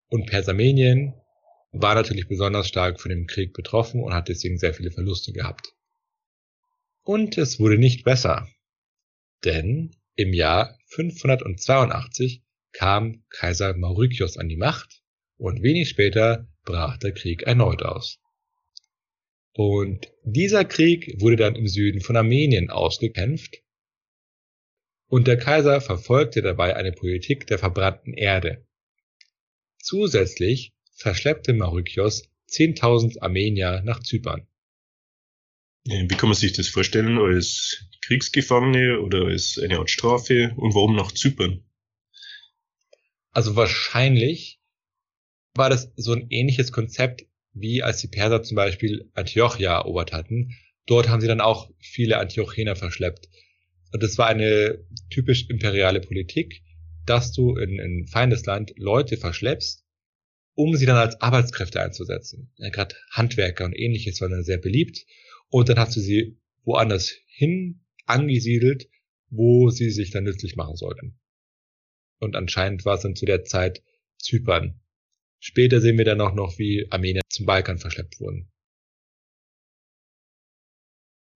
[0.08, 1.14] Und Persarmenien
[1.72, 5.74] war natürlich besonders stark von dem Krieg betroffen und hat deswegen sehr viele Verluste gehabt.
[7.02, 8.48] Und es wurde nicht besser.
[9.44, 15.02] Denn im Jahr 582 kam Kaiser Mauritius an die Macht
[15.36, 18.18] und wenig später brach der Krieg erneut aus.
[19.52, 23.62] Und dieser Krieg wurde dann im Süden von Armenien ausgekämpft
[25.08, 28.66] und der Kaiser verfolgte dabei eine Politik der verbrannten Erde.
[29.78, 34.46] Zusätzlich verschleppte Mauritius 10.000 Armenier nach Zypern.
[35.84, 37.18] Wie kann man sich das vorstellen?
[37.18, 40.52] Als Kriegsgefangene oder als eine Art Strafe?
[40.56, 41.64] Und warum nach Zypern?
[43.30, 44.60] Also wahrscheinlich
[45.54, 50.56] war das so ein ähnliches Konzept, wie als die Perser zum Beispiel Antiochia erobert hatten.
[50.86, 53.28] Dort haben sie dann auch viele Antiochener verschleppt.
[53.96, 56.62] Und das war eine typisch imperiale Politik,
[57.06, 59.86] dass du in ein Feindesland Leute verschleppst,
[60.52, 62.52] um sie dann als Arbeitskräfte einzusetzen.
[62.56, 65.06] Ja, Gerade Handwerker und ähnliches waren dann sehr beliebt
[65.48, 68.90] und dann hast du sie woanders hin angesiedelt,
[69.30, 71.18] wo sie sich dann nützlich machen sollten.
[72.18, 73.82] Und anscheinend war es dann zu der Zeit
[74.18, 74.78] Zypern.
[75.38, 78.52] Später sehen wir dann auch noch, wie Armenier zum Balkan verschleppt wurden.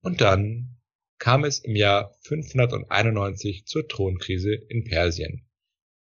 [0.02, 0.76] Und dann
[1.20, 5.46] kam es im Jahr 591 zur Thronkrise in Persien.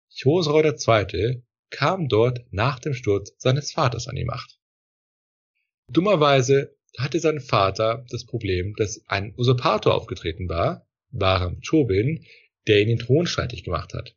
[0.10, 1.44] Chosrau II.
[1.70, 4.58] kam dort nach dem Sturz seines Vaters an die Macht.
[5.92, 12.26] Dummerweise hatte sein Vater das Problem, dass ein Usurpator aufgetreten war, Bahram Chobin,
[12.68, 14.16] der ihn den Thron streitig gemacht hat.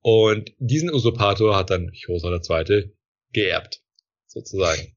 [0.00, 2.92] Und diesen Usurpator hat dann Chosra II.
[3.32, 3.82] geerbt,
[4.26, 4.94] sozusagen.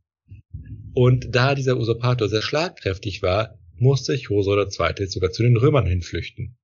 [0.93, 5.07] Und da dieser Usurpator sehr schlagkräftig war, musste Chosra II.
[5.07, 6.57] sogar zu den Römern hinflüchten.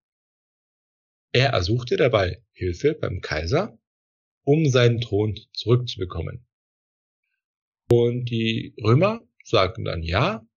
[1.31, 3.77] Er ersuchte dabei Hilfe beim Kaiser,
[4.43, 6.45] um seinen Thron zurückzubekommen.
[7.89, 10.47] Und die Römer sagten dann ja,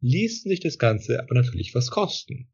[0.00, 2.50] ließen sich das Ganze aber natürlich was kosten.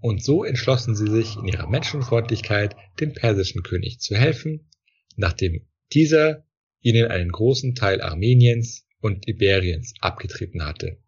[0.00, 4.68] Und so entschlossen sie sich in ihrer Menschenfreundlichkeit dem persischen König zu helfen,
[5.16, 6.44] nachdem dieser
[6.80, 11.01] ihnen einen großen Teil Armeniens und Iberiens abgetreten hatte.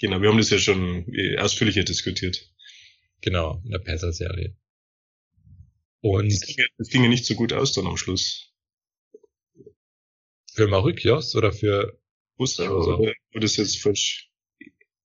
[0.00, 2.50] Genau, wir haben das ja schon äh, ausführlicher diskutiert.
[3.20, 4.56] Genau, in der Perser-Serie.
[6.00, 8.54] Und das ging, das ging ja nicht so gut aus dann am Schluss.
[10.54, 12.00] Für Mauritius oder für
[12.36, 12.74] Oster?
[12.74, 14.30] Oder, oder ist jetzt falsch?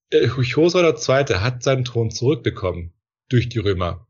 [0.09, 1.35] Äh, Chosra II.
[1.39, 2.93] hat seinen Thron zurückbekommen
[3.27, 4.04] durch die Römer.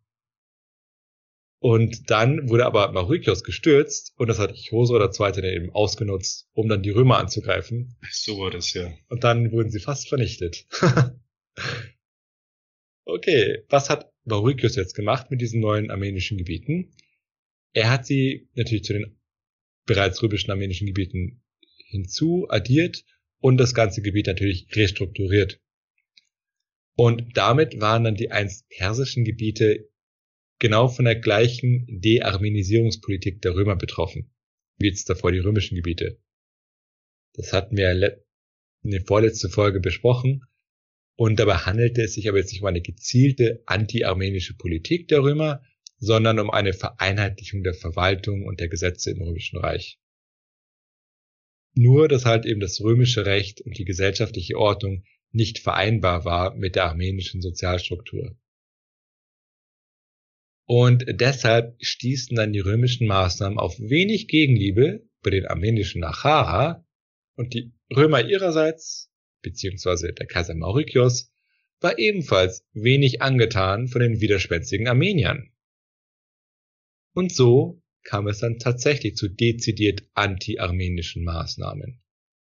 [1.59, 5.55] Und dann wurde aber Mauritius gestürzt und das hat Chosra II.
[5.55, 7.95] eben ausgenutzt, um dann die Römer anzugreifen.
[8.11, 8.93] So war das ja.
[9.09, 10.67] Und dann wurden sie fast vernichtet.
[13.05, 16.91] okay, was hat Mauritius jetzt gemacht mit diesen neuen armenischen Gebieten?
[17.73, 19.17] Er hat sie natürlich zu den
[19.85, 21.43] bereits römischen armenischen Gebieten
[21.87, 23.05] hinzu addiert
[23.39, 25.61] und das ganze Gebiet natürlich restrukturiert.
[26.95, 29.89] Und damit waren dann die einst persischen Gebiete
[30.59, 34.31] genau von der gleichen Dearmenisierungspolitik der Römer betroffen,
[34.77, 36.19] wie jetzt davor die römischen Gebiete.
[37.33, 37.91] Das hatten wir
[38.83, 40.45] in der vorletzten Folge besprochen.
[41.17, 45.63] Und dabei handelte es sich aber jetzt nicht um eine gezielte anti-armenische Politik der Römer,
[45.97, 49.97] sondern um eine Vereinheitlichung der Verwaltung und der Gesetze im Römischen Reich.
[51.73, 56.75] Nur, dass halt eben das römische Recht und die gesellschaftliche Ordnung nicht vereinbar war mit
[56.75, 58.37] der armenischen Sozialstruktur.
[60.65, 66.85] Und deshalb stießen dann die römischen Maßnahmen auf wenig Gegenliebe bei den armenischen Nachara
[67.35, 71.31] und die Römer ihrerseits, beziehungsweise der Kaiser Mauritius,
[71.81, 75.51] war ebenfalls wenig angetan von den widerspenstigen Armeniern.
[77.13, 82.01] Und so kam es dann tatsächlich zu dezidiert anti-armenischen Maßnahmen.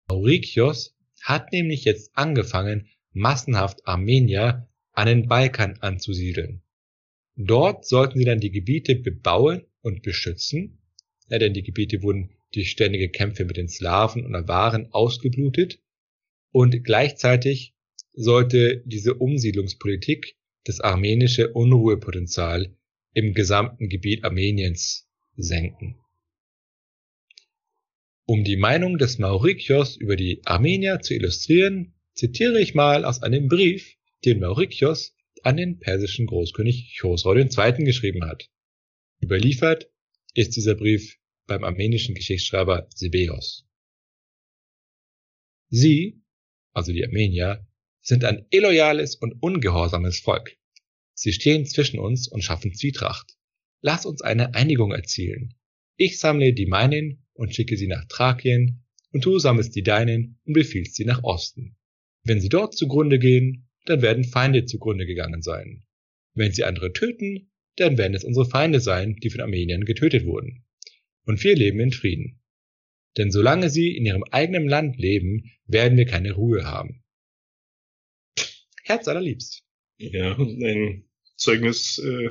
[0.07, 6.61] Maurikios hat nämlich jetzt angefangen, massenhaft Armenier an den Balkan anzusiedeln.
[7.35, 10.79] Dort sollten sie dann die Gebiete bebauen und beschützen,
[11.29, 15.79] ja, denn die Gebiete wurden durch ständige Kämpfe mit den Slawen und Awaren ausgeblutet
[16.51, 17.73] und gleichzeitig
[18.13, 22.75] sollte diese Umsiedlungspolitik das armenische Unruhepotenzial
[23.13, 25.97] im gesamten Gebiet Armeniens senken.
[28.25, 33.47] Um die Meinung des Maurikios über die Armenier zu illustrieren, zitiere ich mal aus einem
[33.47, 35.14] Brief, den Maurikios
[35.45, 37.83] an den persischen Großkönig Chosrau II.
[37.85, 38.49] geschrieben hat.
[39.21, 39.91] Überliefert
[40.33, 43.67] ist dieser Brief beim armenischen Geschichtsschreiber Sibeos.
[45.69, 46.23] Sie,
[46.73, 47.67] also die Armenier,
[48.01, 50.57] sind ein illoyales und ungehorsames Volk.
[51.13, 53.37] Sie stehen zwischen uns und schaffen Zwietracht.
[53.81, 55.53] Lass uns eine Einigung erzielen.
[55.95, 60.53] Ich sammle die meinen und schicke sie nach Thrakien, und du sammelst die deinen und
[60.53, 61.77] befiehlst sie nach Osten.
[62.23, 65.83] Wenn sie dort zugrunde gehen, dann werden Feinde zugrunde gegangen sein.
[66.33, 70.65] Wenn sie andere töten, dann werden es unsere Feinde sein, die von Armeniern getötet wurden.
[71.25, 72.41] Und wir leben in Frieden.
[73.17, 77.03] Denn solange sie in ihrem eigenen Land leben, werden wir keine Ruhe haben.
[78.83, 79.63] Herz allerliebst.
[79.97, 82.29] Ja, ein Zeugnis äh,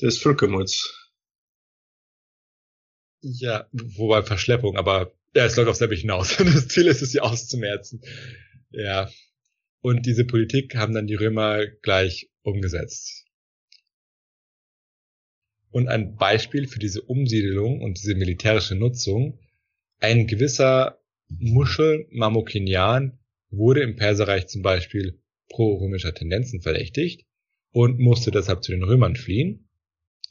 [0.00, 1.12] des Völkermords.
[3.20, 6.36] Ja, wobei Verschleppung, aber ja, es läuft auf selber hinaus.
[6.38, 8.00] Das Ziel ist es, sie auszumerzen.
[8.70, 9.10] Ja.
[9.84, 13.26] Und diese Politik haben dann die Römer gleich umgesetzt.
[15.68, 19.38] Und ein Beispiel für diese Umsiedelung und diese militärische Nutzung,
[20.00, 23.18] ein gewisser Muschel Mamukinian
[23.50, 25.20] wurde im Perserreich zum Beispiel
[25.50, 27.26] pro-römischer Tendenzen verdächtigt
[27.70, 29.68] und musste deshalb zu den Römern fliehen.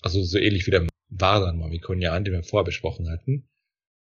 [0.01, 3.47] Also so ähnlich wie der Vardan Mamikonian, den wir vorher besprochen hatten.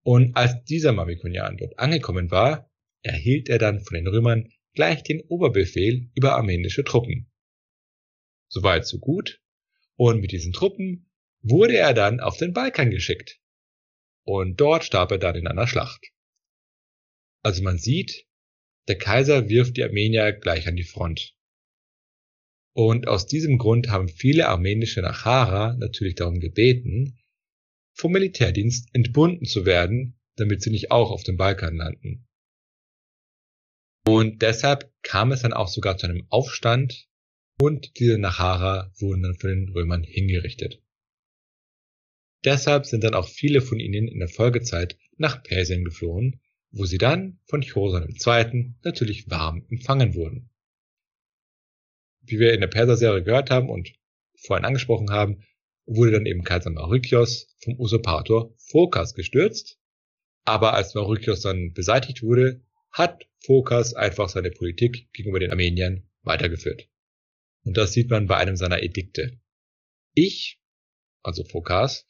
[0.04, 2.70] Und als dieser Mamikonian dort angekommen war,
[3.02, 7.32] erhielt er dann von den Römern gleich den Oberbefehl über armenische Truppen.
[8.50, 9.42] Soweit so gut.
[9.96, 11.10] Und mit diesen Truppen
[11.42, 13.40] wurde er dann auf den Balkan geschickt.
[14.26, 16.12] Und dort starb er dann in einer Schlacht.
[17.42, 18.26] Also man sieht,
[18.88, 21.36] der Kaiser wirft die Armenier gleich an die Front.
[22.74, 27.20] Und aus diesem Grund haben viele armenische Nachara natürlich darum gebeten,
[27.94, 32.28] vom Militärdienst entbunden zu werden, damit sie nicht auch auf dem Balkan landen.
[34.06, 37.08] Und deshalb kam es dann auch sogar zu einem Aufstand
[37.62, 40.82] und diese Nachara wurden dann von den Römern hingerichtet.
[42.44, 46.98] Deshalb sind dann auch viele von ihnen in der Folgezeit nach Persien geflohen, wo sie
[46.98, 48.74] dann von Chosan II.
[48.84, 50.50] natürlich warm empfangen wurden.
[52.22, 53.94] Wie wir in der Perser-Serie gehört haben und
[54.36, 55.44] vorhin angesprochen haben,
[55.86, 59.80] wurde dann eben Kaiser Mauritius vom Usurpator Phokas gestürzt.
[60.46, 62.62] Aber als Mauritius dann beseitigt wurde,
[62.94, 66.88] hat Phokas einfach seine Politik gegenüber den Armeniern weitergeführt.
[67.66, 69.40] Und das sieht man bei einem seiner Edikte.
[70.14, 70.62] Ich,
[71.24, 72.06] also Phokas,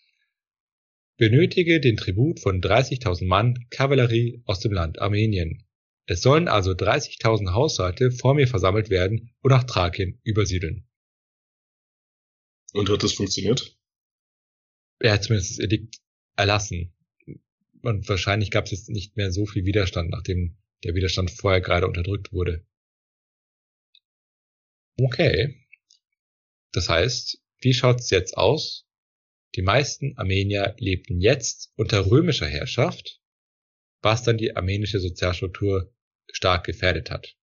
[1.18, 5.66] benötige den Tribut von 30.000 Mann Kavallerie aus dem Land Armenien.
[6.06, 10.86] Es sollen also 30.000 Haushalte vor mir versammelt werden und nach Thrakien übersiedeln.
[12.74, 13.78] Und hat das funktioniert?
[15.00, 16.02] Er hat zumindest das Edikt
[16.36, 16.94] erlassen.
[17.82, 21.88] Und wahrscheinlich gab es jetzt nicht mehr so viel Widerstand, nachdem der Widerstand vorher gerade
[21.88, 22.66] unterdrückt wurde.
[25.00, 25.66] Okay.
[26.72, 28.86] Das heißt, wie schaut's jetzt aus?
[29.56, 33.22] Die meisten Armenier lebten jetzt unter römischer Herrschaft,
[34.02, 35.94] was dann die armenische Sozialstruktur
[36.32, 37.36] stark gefährdet hat.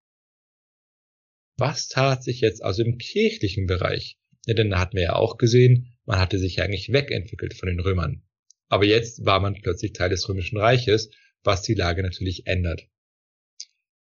[1.57, 4.19] Was tat sich jetzt also im kirchlichen Bereich?
[4.47, 7.69] Ja, denn da hatten wir ja auch gesehen, man hatte sich ja eigentlich wegentwickelt von
[7.69, 8.23] den Römern.
[8.69, 11.11] Aber jetzt war man plötzlich Teil des römischen Reiches,
[11.43, 12.89] was die Lage natürlich ändert.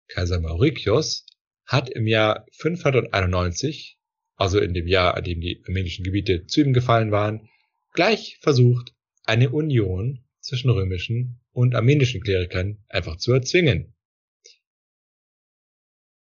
[0.09, 1.27] Kaiser Mauritius
[1.64, 3.99] hat im Jahr 591,
[4.37, 7.49] also in dem Jahr, an dem die armenischen Gebiete zu ihm gefallen waren,
[7.92, 13.95] gleich versucht, eine Union zwischen römischen und armenischen Klerikern einfach zu erzwingen.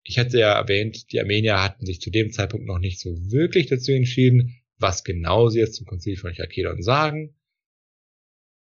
[0.02, 3.66] Ich hatte ja erwähnt, die Armenier hatten sich zu dem Zeitpunkt noch nicht so wirklich
[3.66, 7.36] dazu entschieden, was genau sie jetzt zum Konzil von Chalkedon sagen,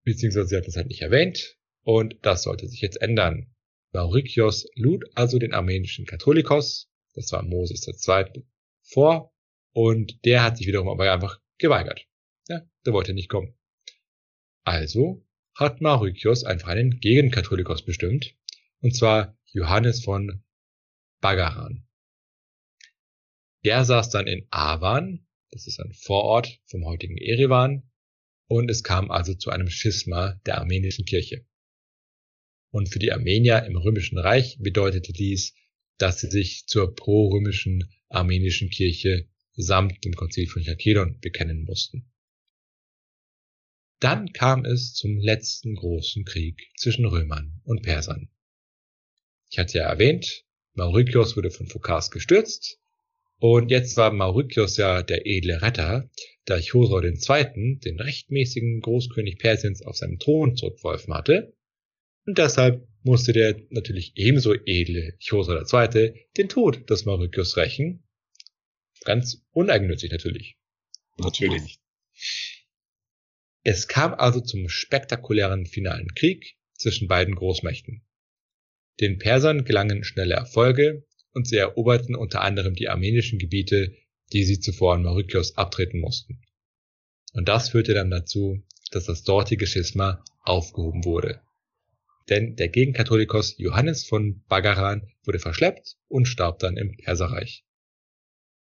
[0.04, 3.53] beziehungsweise sie hatten es halt nicht erwähnt, und das sollte sich jetzt ändern.
[3.94, 8.44] Maurikios lud also den armenischen Katholikos, das war Moses II.,
[8.82, 9.34] vor,
[9.72, 12.08] und der hat sich wiederum aber einfach geweigert.
[12.48, 13.56] Ja, der wollte nicht kommen.
[14.64, 15.24] Also
[15.56, 18.36] hat Mauritius einfach einen Gegenkatholikos bestimmt,
[18.82, 20.44] und zwar Johannes von
[21.22, 21.88] Bagaran.
[23.64, 27.90] Der saß dann in Avan, das ist ein Vorort vom heutigen Erivan,
[28.48, 31.46] und es kam also zu einem Schisma der armenischen Kirche.
[32.74, 35.54] Und für die Armenier im Römischen Reich bedeutete dies,
[36.00, 42.12] dass sie sich zur pro-römischen armenischen Kirche samt dem Konzil von Chalkedon bekennen mussten.
[44.00, 48.32] Dann kam es zum letzten großen Krieg zwischen Römern und Persern.
[49.52, 52.80] Ich hatte ja erwähnt, Mauritius wurde von Phokas gestürzt
[53.38, 56.10] und jetzt war Mauritius ja der edle Retter,
[56.46, 57.78] da Chosroe II.
[57.82, 61.54] den rechtmäßigen Großkönig Persiens auf seinem Thron zurückgeworfen hatte
[62.26, 66.14] und deshalb musste der natürlich ebenso edle Chosroe II.
[66.38, 68.04] den Tod des Mauritius rächen.
[69.04, 70.58] Ganz uneigennützig natürlich.
[71.18, 71.80] Natürlich.
[73.64, 78.06] Es kam also zum spektakulären finalen Krieg zwischen beiden Großmächten.
[79.00, 83.96] Den Persern gelangen schnelle Erfolge und sie eroberten unter anderem die armenischen Gebiete,
[84.32, 86.42] die sie zuvor an Mauritius abtreten mussten.
[87.34, 91.42] Und das führte dann dazu, dass das dortige Schisma aufgehoben wurde.
[92.30, 97.66] Denn der Gegenkatholikos Johannes von Bagaran wurde verschleppt und starb dann im Perserreich.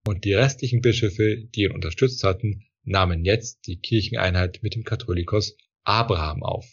[0.05, 5.57] Und die restlichen Bischöfe, die ihn unterstützt hatten, nahmen jetzt die Kircheneinheit mit dem Katholikos
[5.83, 6.65] Abraham auf.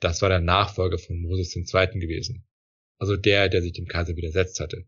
[0.00, 1.98] Das war der Nachfolger von Moses II.
[1.98, 2.46] gewesen,
[2.98, 4.86] also der, der sich dem Kaiser widersetzt hatte.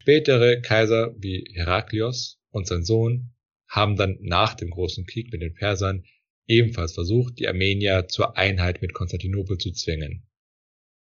[0.00, 3.34] Spätere Kaiser wie Heraklios und sein Sohn
[3.68, 6.04] haben dann nach dem großen Krieg mit den Persern
[6.52, 10.26] ebenfalls versucht, die Armenier zur Einheit mit Konstantinopel zu zwingen.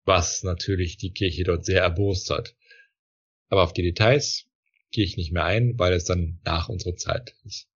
[0.06, 2.56] Was natürlich die Kirche dort sehr erbost hat.
[3.50, 4.48] Aber auf die Details
[4.92, 7.68] gehe ich nicht mehr ein, weil es dann nach unserer Zeit ist.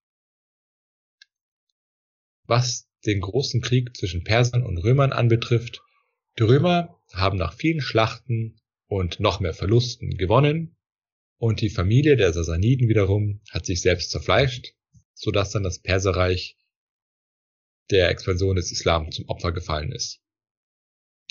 [2.45, 5.82] Was den großen Krieg zwischen Persern und Römern anbetrifft,
[6.39, 10.76] die Römer haben nach vielen Schlachten und noch mehr Verlusten gewonnen
[11.38, 14.73] und die Familie der Sasaniden wiederum hat sich selbst zerfleischt,
[15.13, 16.57] sodass dann das Perserreich
[17.92, 20.22] der Expansion des Islam zum Opfer gefallen ist.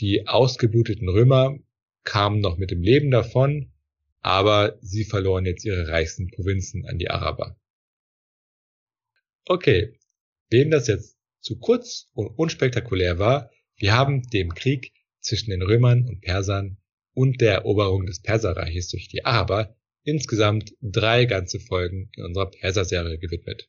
[0.00, 1.58] Die ausgebluteten Römer
[2.04, 3.72] kamen noch mit dem Leben davon,
[4.20, 7.58] aber sie verloren jetzt ihre reichsten Provinzen an die Araber.
[9.46, 9.98] Okay,
[10.50, 16.06] wem das jetzt zu kurz und unspektakulär war, wir haben dem Krieg zwischen den Römern
[16.06, 16.78] und Persern
[17.12, 23.18] und der Eroberung des Perserreiches durch die Araber insgesamt drei ganze Folgen in unserer Perserserie
[23.18, 23.68] gewidmet.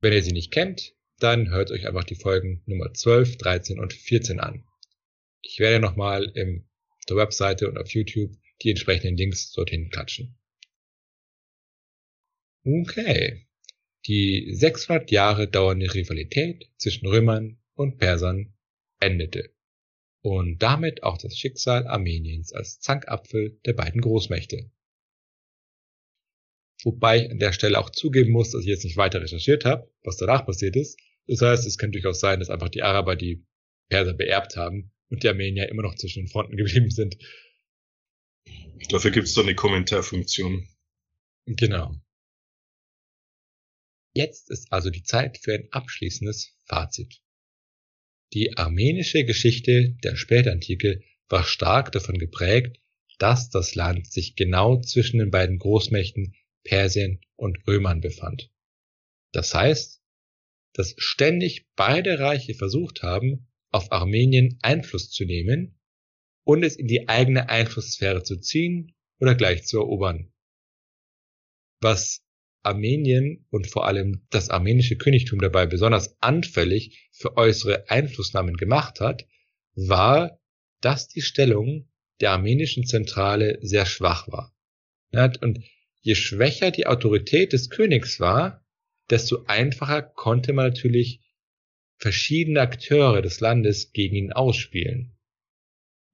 [0.00, 3.92] Wenn ihr sie nicht kennt, dann hört euch einfach die Folgen Nummer 12, 13 und
[3.92, 4.64] 14 an.
[5.40, 10.38] Ich werde nochmal auf der Webseite und auf YouTube die entsprechenden Links dorthin klatschen.
[12.64, 13.46] Okay.
[14.06, 18.54] Die 600 Jahre dauernde Rivalität zwischen Römern und Persern
[19.00, 19.50] endete
[20.22, 24.70] und damit auch das Schicksal Armeniens als Zankapfel der beiden Großmächte.
[26.84, 29.88] Wobei ich an der Stelle auch zugeben muss, dass ich jetzt nicht weiter recherchiert habe,
[30.02, 30.98] was danach passiert ist.
[31.26, 33.44] Das heißt, es könnte durchaus sein, dass einfach die Araber die
[33.88, 37.16] Perser beerbt haben und die Armenier immer noch zwischen den Fronten geblieben sind.
[38.88, 40.68] Dafür gibt es doch eine Kommentarfunktion.
[41.46, 41.94] Genau.
[44.14, 47.22] Jetzt ist also die Zeit für ein abschließendes Fazit.
[48.32, 52.80] Die armenische Geschichte der Spätantike war stark davon geprägt,
[53.18, 58.50] dass das Land sich genau zwischen den beiden Großmächten Persien und Römern befand.
[59.32, 60.01] Das heißt,
[60.72, 65.78] dass ständig beide Reiche versucht haben, auf Armenien Einfluss zu nehmen
[66.44, 70.32] und es in die eigene Einflusssphäre zu ziehen oder gleich zu erobern.
[71.80, 72.22] Was
[72.62, 79.26] Armenien und vor allem das armenische Königtum dabei besonders anfällig für äußere Einflussnahmen gemacht hat,
[79.74, 80.38] war,
[80.80, 81.88] dass die Stellung
[82.20, 84.54] der armenischen Zentrale sehr schwach war.
[85.40, 85.60] Und
[86.00, 88.61] je schwächer die Autorität des Königs war,
[89.10, 91.20] desto einfacher konnte man natürlich
[91.96, 95.16] verschiedene Akteure des Landes gegen ihn ausspielen.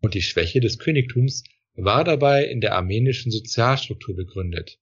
[0.01, 4.78] Und die Schwäche des Königtums war dabei in der armenischen Sozialstruktur begründet.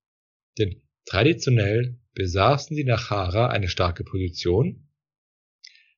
[0.59, 4.89] Denn traditionell besaßen die Nachara eine starke Position,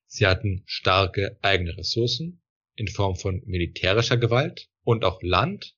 [0.05, 2.41] sie hatten starke eigene Ressourcen
[2.75, 5.75] in Form von militärischer Gewalt und auch Land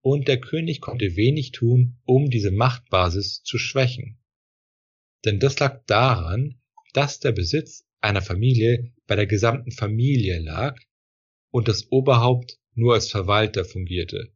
[0.00, 4.18] und der König konnte wenig tun, um diese Machtbasis zu schwächen.
[5.24, 6.60] Denn das lag daran,
[6.92, 10.78] dass der Besitz einer Familie bei der gesamten Familie lag
[11.50, 14.34] und das Oberhaupt nur als Verwalter fungierte.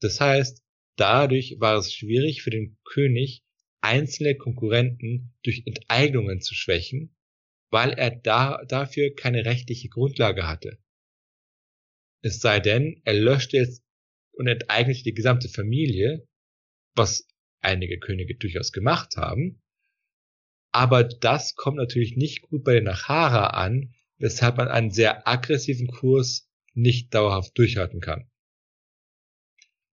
[0.00, 0.62] Das heißt,
[0.96, 3.42] dadurch war es schwierig für den König,
[3.80, 7.16] einzelne Konkurrenten durch Enteignungen zu schwächen,
[7.70, 10.78] weil er da, dafür keine rechtliche Grundlage hatte.
[12.22, 13.82] Es sei denn, er löschte jetzt
[14.32, 16.26] und enteignete die gesamte Familie,
[16.94, 17.26] was
[17.60, 19.62] einige Könige durchaus gemacht haben.
[20.72, 25.88] Aber das kommt natürlich nicht gut bei den Nachara an, weshalb man einen sehr aggressiven
[25.88, 28.30] Kurs nicht dauerhaft durchhalten kann.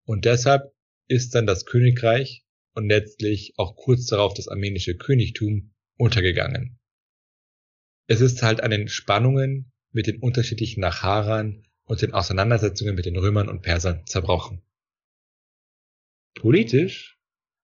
[0.07, 0.75] Und deshalb
[1.07, 2.45] ist dann das Königreich
[2.75, 6.79] und letztlich auch kurz darauf das armenische Königtum untergegangen.
[8.07, 13.17] Es ist halt an den Spannungen mit den unterschiedlichen Nacharan und den Auseinandersetzungen mit den
[13.17, 14.63] Römern und Persern zerbrochen.
[16.35, 17.14] Politisch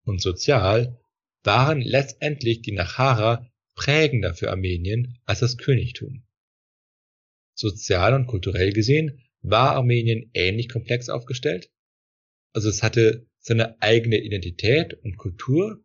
[0.04, 0.98] und sozial
[1.42, 6.26] waren letztendlich die Nachara prägender für Armenien als das Königtum.
[7.54, 11.70] Sozial und kulturell gesehen war Armenien ähnlich komplex aufgestellt.
[12.52, 15.84] Also es hatte seine eigene Identität und Kultur,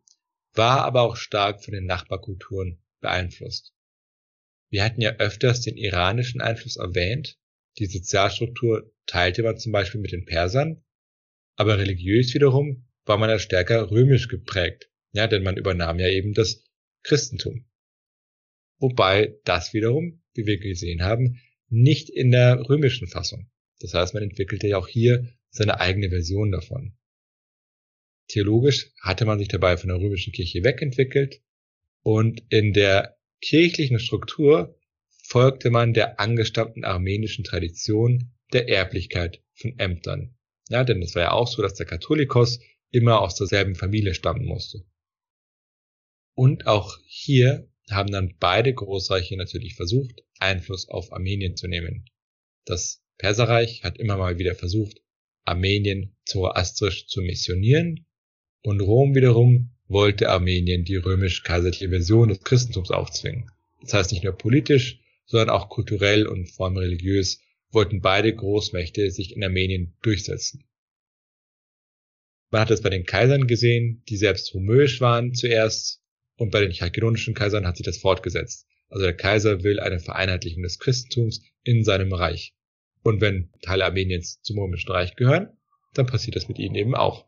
[0.53, 3.73] war aber auch stark von den Nachbarkulturen beeinflusst.
[4.69, 7.37] Wir hatten ja öfters den iranischen Einfluss erwähnt,
[7.77, 10.83] die Sozialstruktur teilte man zum Beispiel mit den Persern,
[11.55, 16.33] aber religiös wiederum war man ja stärker römisch geprägt, ja, denn man übernahm ja eben
[16.33, 16.63] das
[17.03, 17.65] Christentum.
[18.79, 21.39] Wobei das wiederum, wie wir gesehen haben,
[21.69, 23.49] nicht in der römischen Fassung.
[23.79, 26.97] Das heißt, man entwickelte ja auch hier seine eigene Version davon.
[28.27, 31.41] Theologisch hatte man sich dabei von der römischen Kirche wegentwickelt
[32.01, 34.77] und in der kirchlichen Struktur
[35.23, 40.35] folgte man der angestammten armenischen Tradition der Erblichkeit von Ämtern.
[40.69, 42.59] Ja, denn es war ja auch so, dass der Katholikos
[42.93, 44.85] immer aus derselben Familie stammen musste.
[46.35, 52.05] Und auch hier haben dann beide Großreiche natürlich versucht, Einfluss auf Armenien zu nehmen.
[52.65, 55.01] Das Perserreich hat immer mal wieder versucht,
[55.43, 58.05] Armenien zoroastrisch zu missionieren
[58.61, 63.51] und Rom wiederum wollte Armenien die römisch-kaiserliche Version des Christentums aufzwingen.
[63.81, 67.41] Das heißt nicht nur politisch, sondern auch kulturell und vor allem religiös
[67.71, 70.63] wollten beide Großmächte sich in Armenien durchsetzen.
[72.53, 76.03] Man hat es bei den Kaisern gesehen, die selbst homöisch waren zuerst,
[76.37, 78.67] und bei den chalkedonischen Kaisern hat sich das fortgesetzt.
[78.89, 82.53] Also der Kaiser will eine Vereinheitlichung des Christentums in seinem Reich.
[83.01, 85.57] Und wenn Teile Armeniens zum römischen Reich gehören,
[85.95, 87.27] dann passiert das mit ihnen eben auch.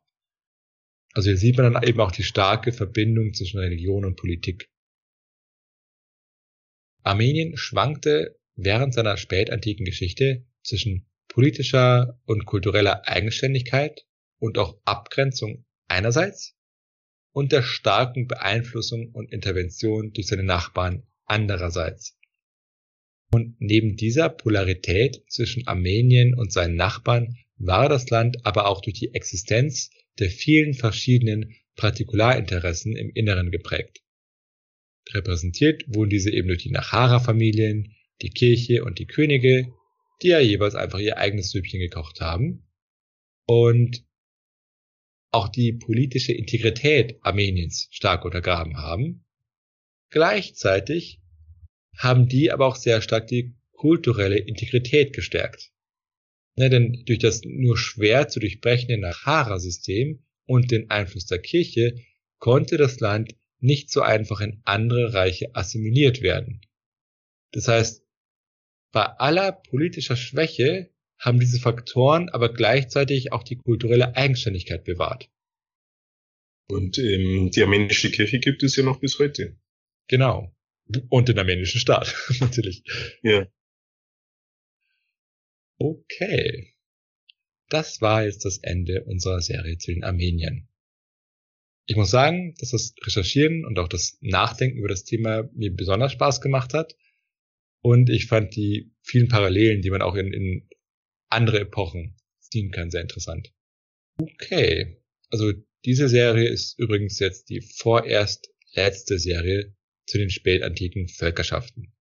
[1.14, 4.70] Also hier sieht man dann eben auch die starke Verbindung zwischen Religion und Politik.
[7.02, 14.06] Armenien schwankte während seiner spätantiken Geschichte zwischen politischer und kultureller Eigenständigkeit
[14.46, 16.56] und auch Abgrenzung einerseits
[17.32, 22.18] und der starken Beeinflussung und Intervention durch seine Nachbarn andererseits.
[23.32, 28.98] Und neben dieser Polarität zwischen Armenien und seinen Nachbarn war das Land aber auch durch
[29.00, 29.90] die Existenz
[30.20, 34.02] der vielen verschiedenen Partikularinteressen im Inneren geprägt.
[35.14, 39.74] Repräsentiert wurden diese eben durch die Nachara-Familien, die Kirche und die Könige,
[40.22, 42.66] die ja jeweils einfach ihr eigenes Süppchen gekocht haben.
[43.46, 44.05] Und
[45.36, 49.26] auch die politische Integrität Armeniens stark untergraben haben.
[50.10, 51.20] Gleichzeitig
[51.98, 55.72] haben die aber auch sehr stark die kulturelle Integrität gestärkt.
[56.56, 62.00] Ne, denn durch das nur schwer zu durchbrechende Nachara-System und den Einfluss der Kirche
[62.40, 66.62] konnte das Land nicht so einfach in andere Reiche assimiliert werden.
[67.52, 68.06] Das heißt,
[68.94, 70.95] bei aller politischer Schwäche
[71.26, 75.30] haben diese Faktoren aber gleichzeitig auch die kulturelle Eigenständigkeit bewahrt.
[76.68, 79.58] Und ähm, die armenische Kirche gibt es ja noch bis heute.
[80.08, 80.56] Genau.
[81.10, 82.84] Und den armenischen Staat, natürlich.
[83.24, 83.48] Ja.
[85.78, 86.74] Okay.
[87.70, 90.68] Das war jetzt das Ende unserer Serie zu den Armeniern.
[91.88, 96.14] Ich muss sagen, dass das Recherchieren und auch das Nachdenken über das Thema mir besonders
[96.14, 96.96] Spaß gemacht hat.
[97.82, 100.68] Und ich fand die vielen Parallelen, die man auch in, in
[101.36, 103.54] andere Epochen ziehen kann, sehr interessant.
[104.18, 105.02] Okay.
[105.30, 109.76] Also diese Serie ist übrigens jetzt die vorerst letzte Serie
[110.06, 111.94] zu den spätantiken Völkerschaften.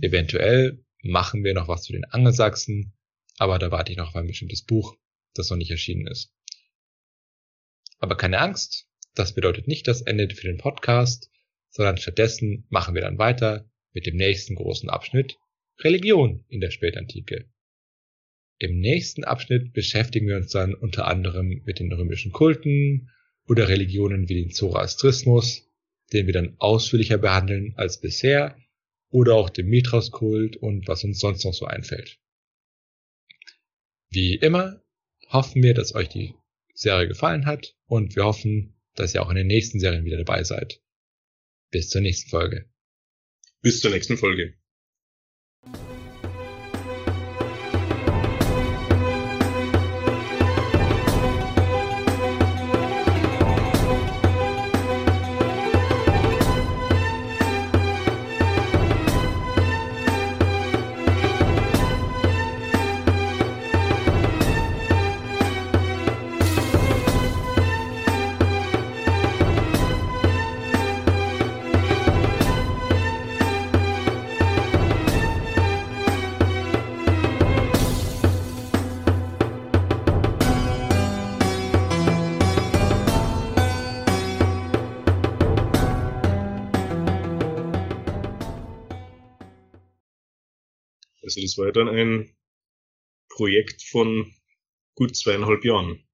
[0.00, 2.92] Eventuell machen wir noch was zu den Angelsachsen,
[3.38, 4.96] aber da warte ich noch auf ein bestimmtes Buch,
[5.34, 6.32] das noch nicht erschienen ist.
[7.98, 11.30] Aber keine Angst, das bedeutet nicht das Ende für den Podcast,
[11.70, 15.38] sondern stattdessen machen wir dann weiter mit dem nächsten großen Abschnitt
[15.80, 17.50] Religion in der Spätantike.
[18.58, 23.10] Im nächsten Abschnitt beschäftigen wir uns dann unter anderem mit den römischen Kulten
[23.46, 25.70] oder Religionen wie den Zoroastrismus,
[26.12, 28.56] den wir dann ausführlicher behandeln als bisher,
[29.10, 32.18] oder auch dem Mithras-Kult und was uns sonst noch so einfällt.
[34.10, 34.82] Wie immer
[35.28, 36.34] hoffen wir, dass euch die
[36.74, 40.44] Serie gefallen hat und wir hoffen, dass ihr auch in den nächsten Serien wieder dabei
[40.44, 40.80] seid.
[41.70, 42.68] Bis zur nächsten Folge.
[43.60, 44.54] Bis zur nächsten Folge.
[91.56, 92.36] Das war dann ein
[93.28, 94.32] Projekt von
[94.94, 96.06] gut zweieinhalb Jahren.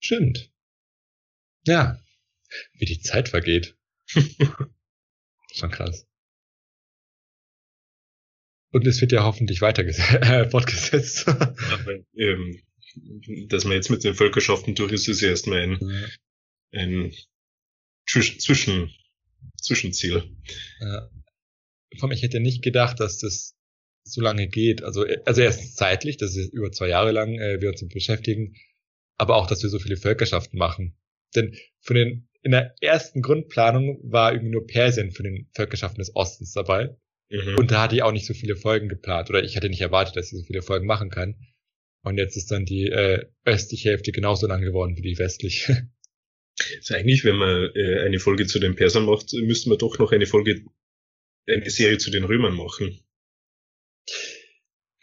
[0.00, 0.52] Stimmt.
[1.66, 2.00] Ja,
[2.74, 3.76] wie die Zeit vergeht.
[5.52, 6.06] Schon krass.
[8.70, 11.28] Und es wird ja hoffentlich weiter äh, fortgesetzt.
[11.28, 12.62] Aber, ähm,
[13.48, 16.10] dass man jetzt mit den Völkerschaften durch ist, ist ja erstmal ein,
[16.72, 17.14] ein
[18.06, 18.90] Zwischen,
[19.56, 20.36] Zwischenziel.
[20.80, 21.10] Ja
[21.98, 23.54] von ich hätte nicht gedacht, dass das
[24.04, 24.82] so lange geht.
[24.82, 28.54] Also, also erstens zeitlich, dass es über zwei Jahre lang äh, wir uns beschäftigen,
[29.16, 30.96] aber auch, dass wir so viele Völkerschaften machen.
[31.34, 36.14] Denn von den, in der ersten Grundplanung war irgendwie nur Persien von den Völkerschaften des
[36.16, 36.96] Ostens dabei.
[37.30, 37.56] Mhm.
[37.56, 39.30] Und da hatte ich auch nicht so viele Folgen geplant.
[39.30, 41.36] Oder ich hatte nicht erwartet, dass ich so viele Folgen machen kann.
[42.04, 45.88] Und jetzt ist dann die äh, östliche Hälfte genauso lang geworden wie die westliche.
[46.76, 50.10] Also eigentlich, wenn man äh, eine Folge zu den Persern macht, müsste man doch noch
[50.12, 50.64] eine Folge,
[51.46, 53.00] eine Serie zu den Römern machen.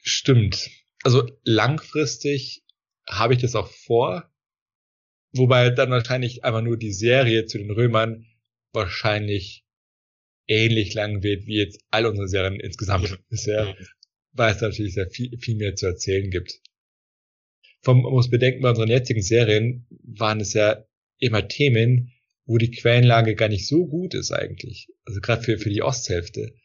[0.04, 0.70] Stimmt.
[1.04, 2.64] Also langfristig
[3.08, 4.32] habe ich das auch vor,
[5.32, 8.26] wobei dann wahrscheinlich einfach nur die Serie zu den Römern
[8.74, 9.66] wahrscheinlich
[10.48, 13.76] ähnlich lang wird wie jetzt all unsere Serien insgesamt bisher,
[14.32, 16.60] weil es natürlich sehr viel, viel mehr zu erzählen gibt.
[17.82, 20.86] Vom, man muss bedenken, bei unseren jetzigen Serien waren es ja
[21.20, 22.12] immer Themen,
[22.50, 24.88] wo die Quellenlage gar nicht so gut ist eigentlich.
[25.06, 26.56] Also gerade für, für die Osthälfte.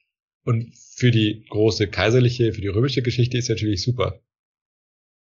[0.42, 4.22] Und für die große kaiserliche, für die römische Geschichte ist natürlich super.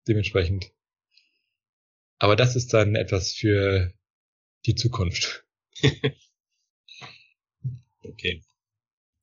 [0.08, 0.72] Dementsprechend.
[2.18, 3.94] Aber das ist dann etwas für
[4.66, 5.46] die Zukunft.
[8.02, 8.42] okay.